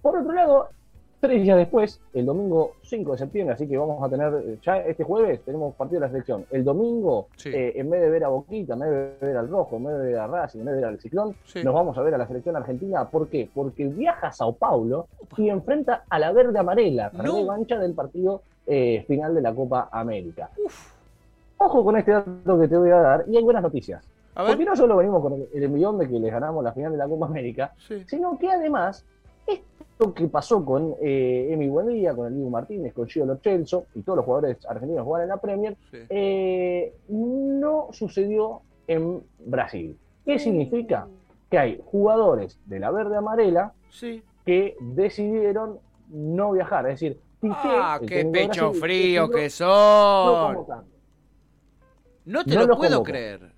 por 0.00 0.16
otro 0.16 0.32
lado, 0.32 0.68
tres 1.22 1.40
días 1.40 1.56
después, 1.56 2.00
el 2.14 2.26
domingo 2.26 2.72
5 2.82 3.12
de 3.12 3.18
septiembre, 3.18 3.54
así 3.54 3.68
que 3.68 3.78
vamos 3.78 4.02
a 4.02 4.08
tener, 4.08 4.34
eh, 4.44 4.58
ya 4.60 4.78
este 4.78 5.04
jueves 5.04 5.40
tenemos 5.44 5.72
partido 5.76 6.00
de 6.00 6.06
la 6.06 6.10
selección. 6.10 6.44
El 6.50 6.64
domingo, 6.64 7.28
Sí. 7.36 7.48
eh, 7.50 7.74
en 7.76 7.88
vez 7.90 8.00
de 8.00 8.10
ver 8.10 8.24
a 8.24 8.28
Boquita, 8.28 8.74
en 8.74 8.80
vez 8.80 8.90
de 9.20 9.26
ver 9.28 9.36
al 9.36 9.48
Rojo, 9.48 9.76
en 9.76 9.84
vez 9.84 9.98
de 9.98 10.04
ver 10.06 10.18
a 10.18 10.26
Racing, 10.26 10.58
en 10.58 10.64
vez 10.66 10.74
de 10.74 10.80
ver 10.80 10.88
al 10.90 10.98
Ciclón, 10.98 11.36
Sí. 11.44 11.62
nos 11.62 11.74
vamos 11.74 11.96
a 11.96 12.02
ver 12.02 12.12
a 12.14 12.18
la 12.18 12.26
selección 12.26 12.56
argentina. 12.56 13.08
¿Por 13.08 13.28
qué? 13.28 13.48
Porque 13.54 13.86
viaja 13.86 14.26
a 14.26 14.32
Sao 14.32 14.52
Paulo 14.54 15.06
y 15.36 15.48
enfrenta 15.48 16.02
a 16.10 16.18
la 16.18 16.32
Verde 16.32 16.58
Amarela, 16.58 17.12
No. 17.14 17.22
revancha 17.36 17.78
del 17.78 17.94
partido 17.94 18.42
eh, 18.66 19.04
final 19.06 19.32
de 19.32 19.42
la 19.42 19.54
Copa 19.54 19.88
América. 19.92 20.50
Ojo 21.58 21.84
con 21.84 21.96
este 21.98 22.10
dato 22.10 22.58
que 22.60 22.66
te 22.66 22.76
voy 22.76 22.90
a 22.90 22.96
dar, 23.00 23.24
y 23.28 23.36
hay 23.36 23.42
buenas 23.44 23.62
noticias. 23.62 24.04
A 24.34 24.44
Porque 24.44 24.64
no 24.64 24.74
solo 24.74 24.96
venimos 24.96 25.22
con 25.22 25.34
el, 25.34 25.48
el 25.54 25.68
millón 25.68 25.98
de 25.98 26.08
que 26.08 26.18
les 26.18 26.32
ganamos 26.32 26.64
la 26.64 26.72
final 26.72 26.90
de 26.90 26.98
la 26.98 27.06
Copa 27.06 27.26
América, 27.26 27.72
Sí. 27.78 28.02
sino 28.08 28.36
que 28.38 28.50
además 28.50 29.04
que 30.14 30.26
pasó 30.28 30.64
con 30.64 30.94
eh, 31.00 31.48
Emi 31.52 31.68
Buendía, 31.68 32.14
con 32.14 32.26
el 32.26 32.34
Diego 32.34 32.50
Martínez, 32.50 32.92
con 32.92 33.06
Gio 33.06 33.24
Lo 33.24 33.36
Celso 33.36 33.86
y 33.94 34.02
todos 34.02 34.16
los 34.16 34.24
jugadores 34.24 34.58
argentinos 34.66 35.02
que 35.04 35.06
juegan 35.06 35.22
en 35.24 35.28
la 35.28 35.36
Premier, 35.40 35.76
Sí. 35.90 35.98
eh, 36.08 36.94
no 37.08 37.88
sucedió 37.92 38.62
en 38.86 39.22
Brasil. 39.38 39.96
¿Qué 40.24 40.38
significa? 40.38 41.06
Que 41.50 41.58
hay 41.58 41.82
jugadores 41.84 42.58
de 42.66 42.80
la 42.80 42.90
verde 42.90 43.16
amarela 43.16 43.72
Sí. 43.90 44.22
que 44.44 44.76
decidieron 44.80 45.78
no 46.08 46.52
viajar. 46.52 46.86
Es 46.88 47.00
decir, 47.00 47.20
Piqué, 47.40 47.54
Ah, 47.56 48.00
qué 48.06 48.24
pecho 48.24 48.66
Brasil, 48.70 48.80
frío 48.80 49.26
decidió 49.26 49.30
que 49.30 49.44
no 49.44 49.50
son. 49.50 50.84
No 52.24 52.44
te 52.44 52.54
no 52.54 52.66
lo 52.66 52.76
puedo 52.76 53.02
creer. 53.02 53.50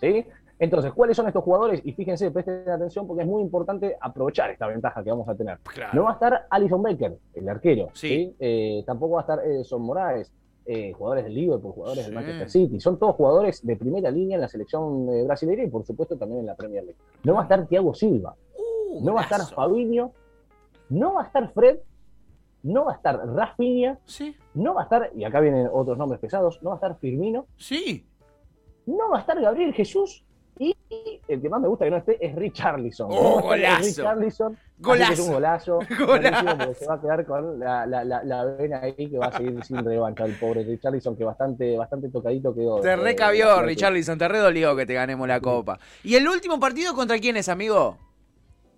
¿sí? 0.00 0.26
Entonces, 0.58 0.92
¿cuáles 0.94 1.16
son 1.16 1.26
estos 1.26 1.44
jugadores? 1.44 1.80
Y 1.84 1.92
fíjense, 1.92 2.30
presten 2.30 2.68
atención 2.70 3.06
porque 3.06 3.22
es 3.22 3.28
muy 3.28 3.42
importante 3.42 3.96
aprovechar 4.00 4.50
esta 4.50 4.66
ventaja 4.66 5.04
que 5.04 5.10
vamos 5.10 5.28
a 5.28 5.34
tener. 5.34 5.58
Claro. 5.64 5.92
No 5.94 6.04
va 6.04 6.10
a 6.10 6.14
estar 6.14 6.46
Alison 6.48 6.82
Becker, 6.82 7.18
el 7.34 7.48
arquero. 7.48 7.88
Sí. 7.92 8.08
¿sí? 8.08 8.36
Eh, 8.40 8.82
tampoco 8.86 9.14
va 9.14 9.20
a 9.20 9.22
estar 9.22 9.40
Edson 9.44 9.82
Moraes, 9.82 10.32
eh, 10.64 10.92
jugadores 10.94 11.24
del 11.24 11.34
Liverpool, 11.34 11.72
jugadores 11.72 12.04
Sí. 12.04 12.10
del 12.10 12.14
Manchester 12.14 12.50
City. 12.50 12.80
Son 12.80 12.98
todos 12.98 13.14
jugadores 13.16 13.64
de 13.66 13.76
primera 13.76 14.10
línea 14.10 14.36
en 14.36 14.40
la 14.40 14.48
selección 14.48 15.08
eh, 15.10 15.24
brasileña 15.24 15.62
y, 15.64 15.68
por 15.68 15.84
supuesto, 15.84 16.16
también 16.16 16.40
en 16.40 16.46
la 16.46 16.54
Premier 16.54 16.84
League. 16.84 16.98
No 17.22 17.34
va 17.34 17.40
a 17.40 17.42
estar 17.42 17.66
Thiago 17.66 17.94
Silva, 17.94 18.34
Uh, 18.58 19.04
no 19.04 19.12
va 19.14 19.20
a 19.20 19.24
estar. 19.24 19.40
Fabinho, 19.42 20.12
no 20.88 21.12
va 21.14 21.22
a 21.22 21.26
estar 21.26 21.52
Fred, 21.52 21.78
no 22.62 22.86
va 22.86 22.92
a 22.92 22.94
estar 22.96 23.28
Rafinha, 23.28 23.98
Sí, 24.06 24.34
no 24.54 24.72
va 24.74 24.80
a 24.80 24.84
estar, 24.84 25.10
y 25.14 25.24
acá 25.24 25.40
vienen 25.40 25.68
otros 25.70 25.98
nombres 25.98 26.18
pesados, 26.20 26.62
no 26.62 26.70
va 26.70 26.76
a 26.76 26.78
estar 26.78 26.96
Firmino, 26.98 27.46
sí. 27.56 28.06
no 28.86 29.10
va 29.10 29.18
a 29.18 29.20
estar 29.20 29.38
Gabriel 29.40 29.74
Jesús. 29.74 30.24
Y 30.58 30.74
y 30.88 31.20
el 31.28 31.42
que 31.42 31.48
más 31.48 31.60
me 31.60 31.68
gusta 31.68 31.84
que 31.84 31.90
no 31.90 31.96
esté 31.98 32.24
es 32.24 32.34
Richarlison. 32.34 33.08
Oh, 33.10 33.40
golazo. 33.42 33.82
Richarlison, 33.84 34.58
Golazo. 34.78 35.12
es 35.12 35.18
un 35.20 35.32
golazo. 35.32 35.78
Golazo. 35.98 36.06
buenísimo, 36.06 36.56
porque 36.58 36.74
se 36.74 36.86
va 36.86 36.94
a 36.94 37.00
quedar 37.00 37.26
con 37.26 37.58
la, 37.58 37.86
la, 37.86 38.04
la, 38.04 38.22
la 38.24 38.44
vena 38.44 38.80
ahí 38.80 38.94
que 39.10 39.18
va 39.18 39.26
a 39.26 39.36
seguir 39.36 39.62
sin 39.64 39.84
revancha 39.84 40.24
el 40.24 40.34
pobre 40.38 40.62
Richarlison, 40.62 41.16
que 41.16 41.24
bastante, 41.24 41.76
bastante 41.76 42.08
tocadito 42.08 42.54
quedó. 42.54 42.80
Te 42.80 42.90
Eh, 42.92 42.96
recabió, 42.96 43.46
bastante- 43.46 43.66
Richarlison, 43.68 44.18
te 44.18 44.28
redolió 44.28 44.76
que 44.76 44.86
te 44.86 44.94
ganemos 44.94 45.26
la 45.28 45.40
copa. 45.40 45.78
¿Y 46.04 46.14
el 46.14 46.26
último 46.28 46.58
partido 46.60 46.94
contra 46.94 47.18
quién 47.18 47.36
es, 47.36 47.48
amigo? 47.48 47.98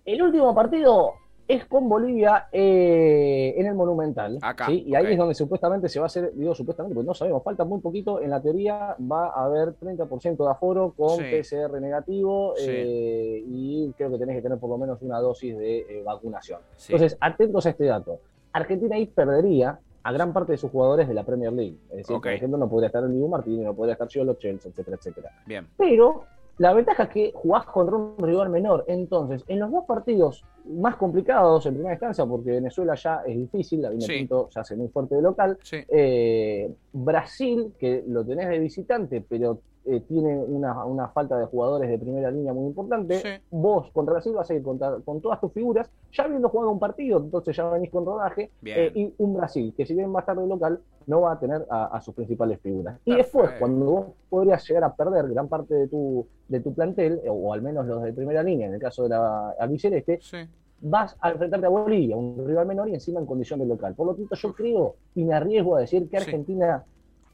El 0.05 0.21
último 0.23 0.53
partido 0.55 1.13
es 1.49 1.65
con 1.65 1.89
Bolivia 1.89 2.47
eh, 2.51 3.55
en 3.57 3.65
el 3.65 3.73
Monumental. 3.73 4.37
Acá, 4.41 4.67
¿sí? 4.67 4.83
Y 4.85 4.93
ahí 4.93 5.11
es 5.13 5.17
donde 5.17 5.33
supuestamente 5.33 5.89
se 5.89 5.99
va 5.99 6.05
a 6.05 6.07
hacer, 6.07 6.31
digo 6.35 6.53
supuestamente, 6.53 6.93
porque 6.93 7.07
no 7.07 7.15
sabemos, 7.15 7.43
falta 7.43 7.65
muy 7.65 7.79
poquito. 7.81 8.21
En 8.21 8.29
la 8.29 8.39
teoría 8.39 8.95
va 9.11 9.29
a 9.29 9.45
haber 9.45 9.73
30% 9.73 10.37
de 10.45 10.49
aforo 10.51 10.93
con 10.95 11.17
Sí. 11.17 11.23
PCR 11.23 11.81
negativo 11.81 12.53
Sí. 12.55 12.65
eh, 12.69 13.43
y 13.47 13.91
creo 13.97 14.11
que 14.11 14.19
tenés 14.19 14.35
que 14.35 14.43
tener 14.43 14.59
por 14.59 14.69
lo 14.69 14.77
menos 14.77 15.01
una 15.01 15.19
dosis 15.19 15.57
de 15.57 15.79
eh, 15.79 16.03
vacunación. 16.05 16.59
Entonces, 16.87 17.17
atentos 17.19 17.65
a 17.65 17.69
este 17.71 17.85
dato. 17.85 18.19
Argentina 18.53 18.95
ahí 18.95 19.07
perdería 19.07 19.79
a 20.03 20.11
gran 20.11 20.31
parte 20.33 20.51
de 20.51 20.57
sus 20.59 20.69
jugadores 20.69 21.07
de 21.07 21.15
la 21.15 21.23
Premier 21.23 21.51
League. 21.51 21.77
Es 21.89 21.97
decir, 21.97 22.15
por 22.21 22.31
ejemplo, 22.31 22.59
no 22.59 22.69
podría 22.69 22.87
estar 22.87 23.03
el 23.03 23.11
Dibu 23.11 23.27
Martínez, 23.27 23.65
no 23.65 23.73
podría 23.73 23.93
estar 23.93 24.07
Giolo 24.07 24.35
Chelsea, 24.35 24.69
etcétera, 24.69 24.97
etcétera. 24.97 25.31
Bien. 25.47 25.67
Pero 25.77 26.25
la 26.59 26.73
ventaja 26.73 27.03
es 27.03 27.09
que 27.09 27.31
jugás 27.33 27.65
contra 27.65 27.95
un 27.95 28.15
rival 28.19 28.49
menor. 28.49 28.83
Entonces, 28.87 29.43
en 29.47 29.59
los 29.59 29.71
dos 29.71 29.85
partidos 29.85 30.43
más 30.65 30.97
complicados 30.97 31.65
en 31.65 31.73
primera 31.73 31.93
instancia, 31.93 32.25
porque 32.25 32.51
Venezuela 32.51 32.95
ya 32.95 33.23
es 33.25 33.35
difícil, 33.37 33.81
la 33.81 33.91
Sí. 33.99 34.19
Pinto 34.19 34.49
ya 34.49 34.61
hace 34.61 34.75
muy 34.75 34.89
fuerte 34.89 35.15
de 35.15 35.21
local. 35.21 35.57
Sí. 35.63 35.77
Eh, 35.87 36.69
Brasil, 36.93 37.73
que 37.79 38.03
lo 38.07 38.23
tenés 38.25 38.49
de 38.49 38.59
visitante, 38.59 39.23
pero 39.27 39.61
eh, 39.91 40.01
tiene 40.07 40.37
una, 40.37 40.85
una 40.85 41.07
falta 41.09 41.37
de 41.37 41.45
jugadores 41.45 41.89
de 41.89 41.97
primera 41.97 42.29
línea 42.31 42.53
muy 42.53 42.67
importante. 42.67 43.15
Sí. 43.19 43.29
Vos 43.51 43.89
contra 43.91 44.13
Brasil 44.13 44.33
vas 44.33 44.49
a 44.49 44.53
ir 44.53 44.61
contra- 44.63 44.97
con 45.03 45.19
todas 45.21 45.39
tus 45.41 45.51
figuras, 45.51 45.89
ya 46.11 46.23
habiendo 46.25 46.49
jugado 46.49 46.71
un 46.71 46.79
partido, 46.79 47.17
entonces 47.19 47.55
ya 47.55 47.69
venís 47.69 47.89
con 47.89 48.05
rodaje. 48.05 48.51
Eh, 48.63 48.91
y 48.95 49.13
un 49.17 49.33
Brasil, 49.35 49.73
que 49.75 49.85
si 49.85 49.93
bien 49.93 50.13
va 50.13 50.19
a 50.19 50.21
estar 50.21 50.37
de 50.37 50.45
local, 50.47 50.79
no 51.07 51.21
va 51.21 51.31
a 51.33 51.39
tener 51.39 51.65
a, 51.69 51.85
a 51.85 52.01
sus 52.01 52.13
principales 52.13 52.59
figuras. 52.59 52.99
Y 53.03 53.15
después, 53.15 53.49
cuando 53.59 53.85
vos 53.85 54.05
podrías 54.29 54.67
llegar 54.67 54.83
a 54.83 54.93
perder 54.95 55.27
gran 55.29 55.47
parte 55.47 55.73
de 55.73 55.87
tu, 55.87 56.25
de 56.47 56.59
tu 56.59 56.73
plantel, 56.73 57.21
eh, 57.23 57.29
o 57.29 57.51
al 57.51 57.61
menos 57.63 57.85
los 57.87 58.03
de 58.03 58.13
primera 58.13 58.43
línea, 58.43 58.67
en 58.67 58.75
el 58.75 58.79
caso 58.79 59.03
de 59.03 59.09
la 59.09 59.49
albiceleste, 59.59 60.19
Sí. 60.21 60.37
vas 60.81 61.17
a 61.19 61.31
enfrentarte 61.31 61.65
a 61.65 61.69
Bolivia, 61.69 62.15
un 62.15 62.43
rival 62.45 62.67
menor 62.67 62.89
y 62.89 62.93
encima 62.93 63.19
en 63.19 63.25
condición 63.25 63.59
de 63.59 63.65
local. 63.65 63.95
Por 63.95 64.05
lo 64.07 64.13
tanto, 64.15 64.35
yo 64.35 64.53
creo 64.53 64.95
y 65.15 65.23
me 65.25 65.33
arriesgo 65.33 65.75
a 65.75 65.79
decir 65.81 66.07
que 66.09 66.19
Sí. 66.19 66.31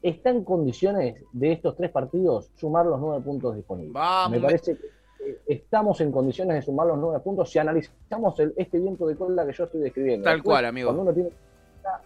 Está 0.08 0.30
en 0.30 0.44
condiciones 0.44 1.16
de 1.32 1.52
estos 1.52 1.74
tres 1.76 1.90
partidos 1.90 2.50
sumar 2.54 2.86
los 2.86 3.00
nueve 3.00 3.22
puntos 3.24 3.56
disponibles. 3.56 3.92
Vamos. 3.92 4.30
Me 4.30 4.40
parece 4.40 4.76
que 4.76 4.86
eh, 5.30 5.38
estamos 5.46 6.00
en 6.00 6.12
condiciones 6.12 6.54
de 6.56 6.62
sumar 6.62 6.86
los 6.86 6.98
nueve 6.98 7.18
puntos 7.20 7.50
si 7.50 7.58
analizamos 7.58 8.38
el- 8.38 8.54
este 8.56 8.78
viento 8.78 9.06
de 9.06 9.16
cola 9.16 9.44
que 9.46 9.52
yo 9.52 9.64
estoy 9.64 9.80
describiendo. 9.80 10.24
Tal 10.24 10.36
Después, 10.36 10.54
cual, 10.54 10.64
amigo. 10.66 10.88
Cuando 10.88 11.02
uno 11.02 11.12
tiene 11.12 11.30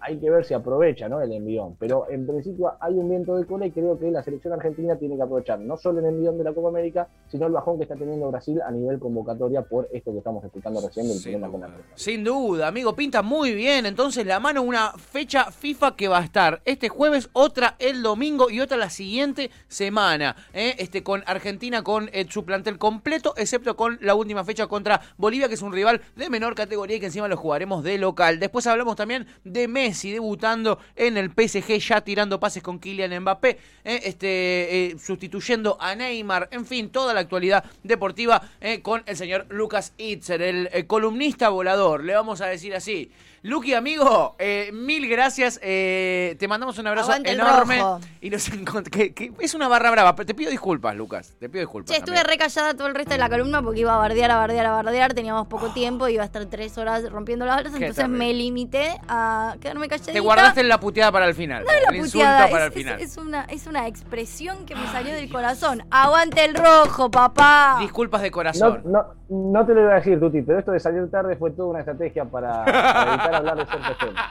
hay 0.00 0.18
que 0.18 0.30
ver 0.30 0.44
si 0.44 0.54
aprovecha 0.54 1.08
¿no? 1.08 1.20
el 1.20 1.32
envión, 1.32 1.76
pero 1.78 2.08
en 2.10 2.26
principio 2.26 2.72
hay 2.80 2.94
un 2.94 3.08
viento 3.08 3.36
de 3.36 3.44
cola 3.46 3.66
y 3.66 3.70
creo 3.70 3.98
que 3.98 4.10
la 4.10 4.22
selección 4.22 4.52
argentina 4.52 4.96
tiene 4.96 5.16
que 5.16 5.22
aprovechar 5.22 5.58
no 5.60 5.76
solo 5.76 6.00
el 6.00 6.06
envión 6.06 6.38
de 6.38 6.44
la 6.44 6.52
Copa 6.52 6.68
América, 6.68 7.08
sino 7.28 7.46
el 7.46 7.52
bajón 7.52 7.76
que 7.76 7.84
está 7.84 7.96
teniendo 7.96 8.30
Brasil 8.30 8.60
a 8.62 8.70
nivel 8.70 8.98
convocatoria 8.98 9.62
por 9.62 9.88
esto 9.92 10.12
que 10.12 10.18
estamos 10.18 10.44
explicando 10.44 10.80
recién 10.80 11.06
del 11.06 11.16
Sin 11.16 11.32
problema 11.32 11.50
con 11.50 11.60
la 11.60 11.66
duda. 11.68 11.84
Sin 11.94 12.24
duda, 12.24 12.68
amigo, 12.68 12.94
pinta 12.94 13.22
muy 13.22 13.54
bien. 13.54 13.86
Entonces, 13.86 14.26
la 14.26 14.40
mano 14.40 14.62
una 14.62 14.92
fecha 14.92 15.50
FIFA 15.50 15.96
que 15.96 16.08
va 16.08 16.18
a 16.18 16.24
estar 16.24 16.60
este 16.64 16.88
jueves, 16.88 17.30
otra 17.32 17.76
el 17.78 18.02
domingo 18.02 18.50
y 18.50 18.60
otra 18.60 18.76
la 18.76 18.90
siguiente 18.90 19.50
semana. 19.68 20.36
¿eh? 20.52 20.74
Este, 20.78 21.02
con 21.02 21.22
Argentina 21.26 21.82
con 21.82 22.10
eh, 22.12 22.26
su 22.28 22.44
plantel 22.44 22.78
completo, 22.78 23.34
excepto 23.36 23.76
con 23.76 23.98
la 24.00 24.14
última 24.14 24.44
fecha 24.44 24.66
contra 24.66 25.00
Bolivia, 25.16 25.48
que 25.48 25.54
es 25.54 25.62
un 25.62 25.72
rival 25.72 26.00
de 26.16 26.30
menor 26.30 26.54
categoría 26.54 26.96
y 26.96 27.00
que 27.00 27.06
encima 27.06 27.28
lo 27.28 27.36
jugaremos 27.36 27.82
de 27.84 27.98
local. 27.98 28.38
Después 28.38 28.66
hablamos 28.66 28.96
también 28.96 29.26
de 29.44 29.68
Messi 29.70 30.10
debutando 30.12 30.78
en 30.96 31.16
el 31.16 31.30
PSG, 31.30 31.78
ya 31.78 32.00
tirando 32.02 32.38
pases 32.40 32.62
con 32.62 32.78
Kylian 32.78 33.20
Mbappé, 33.20 33.58
¿eh? 33.84 34.00
este, 34.04 34.86
eh, 34.92 34.96
sustituyendo 34.98 35.76
a 35.80 35.94
Neymar. 35.94 36.48
En 36.52 36.66
fin, 36.66 36.90
toda 36.90 37.14
la 37.14 37.20
actualidad 37.20 37.64
deportiva 37.82 38.42
eh, 38.60 38.82
con 38.82 39.02
el 39.06 39.16
señor 39.16 39.46
Lucas 39.50 39.92
Itzer, 39.98 40.42
el 40.42 40.68
eh, 40.72 40.86
columnista 40.86 41.48
volador, 41.48 42.04
le 42.04 42.14
vamos 42.14 42.40
a 42.40 42.46
decir 42.46 42.74
así. 42.74 43.10
Luqui, 43.42 43.72
amigo, 43.72 44.36
eh, 44.38 44.68
mil 44.70 45.08
gracias. 45.08 45.58
eh, 45.62 46.36
te 46.38 46.46
mandamos 46.46 46.76
un 46.78 46.86
abrazo 46.88 47.10
Aguante 47.12 47.30
enorme. 47.32 47.80
Y 48.20 48.28
nos 48.28 48.50
que- 48.90 49.14
que 49.14 49.32
es 49.40 49.54
una 49.54 49.66
barra 49.66 49.90
brava, 49.90 50.14
pero 50.14 50.26
te 50.26 50.34
pido 50.34 50.50
disculpas, 50.50 50.94
Lucas. 50.94 51.36
Te 51.40 51.48
pido 51.48 51.60
disculpas. 51.62 51.90
Che, 51.90 51.96
estuve 52.00 52.22
recallada 52.22 52.74
todo 52.74 52.86
el 52.88 52.94
resto 52.94 53.12
de 53.14 53.18
la 53.18 53.30
columna 53.30 53.62
porque 53.62 53.80
iba 53.80 53.94
a 53.94 53.98
bardear, 53.98 54.30
a 54.30 54.36
bardear, 54.36 54.66
a 54.66 54.72
bardear. 54.72 55.14
Teníamos 55.14 55.46
poco 55.48 55.72
tiempo, 55.72 56.06
iba 56.08 56.22
a 56.22 56.26
estar 56.26 56.44
tres 56.46 56.76
horas 56.76 57.10
rompiendo 57.10 57.46
las. 57.46 57.62
Qué 57.62 57.68
Entonces 57.68 57.96
terrible. 57.96 58.18
me 58.18 58.34
limité 58.34 59.00
a 59.08 59.49
quedarme 59.58 59.88
calladita. 59.88 60.12
Te 60.12 60.20
guardaste 60.20 60.62
la 60.62 60.78
puteada 60.80 61.10
para 61.12 61.26
el 61.26 61.34
final. 61.34 61.64
No 61.64 61.70
es 61.70 61.76
el 61.78 61.82
la 61.90 61.96
insulto 61.96 62.18
puteada, 62.18 62.50
para 62.50 62.64
es, 62.64 62.66
el 62.66 62.72
final. 62.72 63.00
es- 63.00 63.10
es 63.12 63.16
una, 63.18 63.44
es 63.44 63.66
una 63.66 63.86
expresión 63.86 64.66
que 64.66 64.74
me 64.74 64.86
salió 64.88 65.14
del 65.14 65.30
corazón. 65.30 65.82
¡Aguante 65.90 66.44
el 66.44 66.54
rojo, 66.54 67.10
papá! 67.10 67.76
Disculpas 67.80 68.22
de 68.22 68.28
No, 68.28 68.32
corazón. 68.34 68.82
no, 68.84 69.04
no 69.28 69.66
te 69.66 69.74
lo 69.74 69.82
iba 69.82 69.92
a 69.92 69.94
decir, 69.96 70.18
Tuti, 70.20 70.42
pero 70.42 70.58
esto 70.58 70.72
de 70.72 70.80
salir 70.80 71.10
tarde 71.10 71.36
fue 71.36 71.50
toda 71.50 71.68
una 71.70 71.78
estrategia 71.80 72.24
para, 72.24 72.64
para 72.64 73.08
evitar 73.14 73.34
hablar 73.34 73.56
de 73.56 73.66
ciertos 73.66 73.98
temas. 73.98 74.24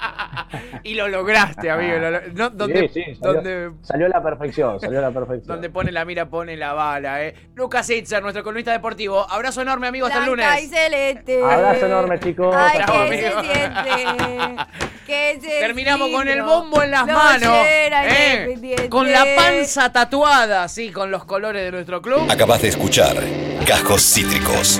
y 0.83 0.93
lo 0.95 1.07
lograste, 1.07 1.69
amigo. 1.69 1.98
lo 1.98 2.21
no, 2.33 2.50
donde, 2.50 2.89
Sí, 2.89 3.05
sí, 3.05 3.15
salió, 3.15 3.33
donde, 3.33 3.71
salió 3.81 4.07
la 4.07 4.21
perfección, 4.24 4.79
salió 4.79 5.01
la 5.01 5.12
perfección. 5.12 5.48
donde 5.48 5.69
pone 5.69 5.91
la 5.91 6.05
mira, 6.05 6.29
pone 6.29 6.55
la 6.57 6.74
bala, 6.74 7.24
eh. 7.24 7.33
Lucas 7.55 7.89
Itzer, 7.89 8.21
nuestro 8.21 8.43
columnista 8.43 8.71
deportivo. 8.71 9.25
Abrazo 9.29 9.62
enorme, 9.62 9.88
amigo. 9.88 10.07
Hasta 10.07 10.24
el 10.25 10.29
Blanca 10.31 10.59
y 10.59 10.65
lunes. 10.65 10.79
celeste. 10.79 11.43
Abrazo 11.43 11.86
enorme, 11.86 12.19
chicos. 12.19 12.55
Ay, 12.55 12.79
amigo. 12.81 13.41
se 13.41 13.48
siente. 13.48 14.55
Se 15.09 15.39
Terminamos 15.59 16.09
con 16.12 16.27
el 16.27 16.43
bombo 16.43 16.83
en 16.83 16.91
las 16.91 17.07
Lo 17.07 17.13
manos. 17.13 17.57
eh, 17.65 18.87
con 18.89 19.11
la 19.11 19.25
panza 19.35 19.92
tatuada, 19.92 20.68
sí, 20.68 20.92
con 20.92 21.09
los 21.09 21.25
colores 21.25 21.63
de 21.63 21.72
nuestro 21.72 22.00
club. 22.00 22.29
Acabas 22.29 22.61
de 22.61 22.68
escuchar 22.68 23.15
Cajos 23.65 24.03
Cítricos. 24.03 24.79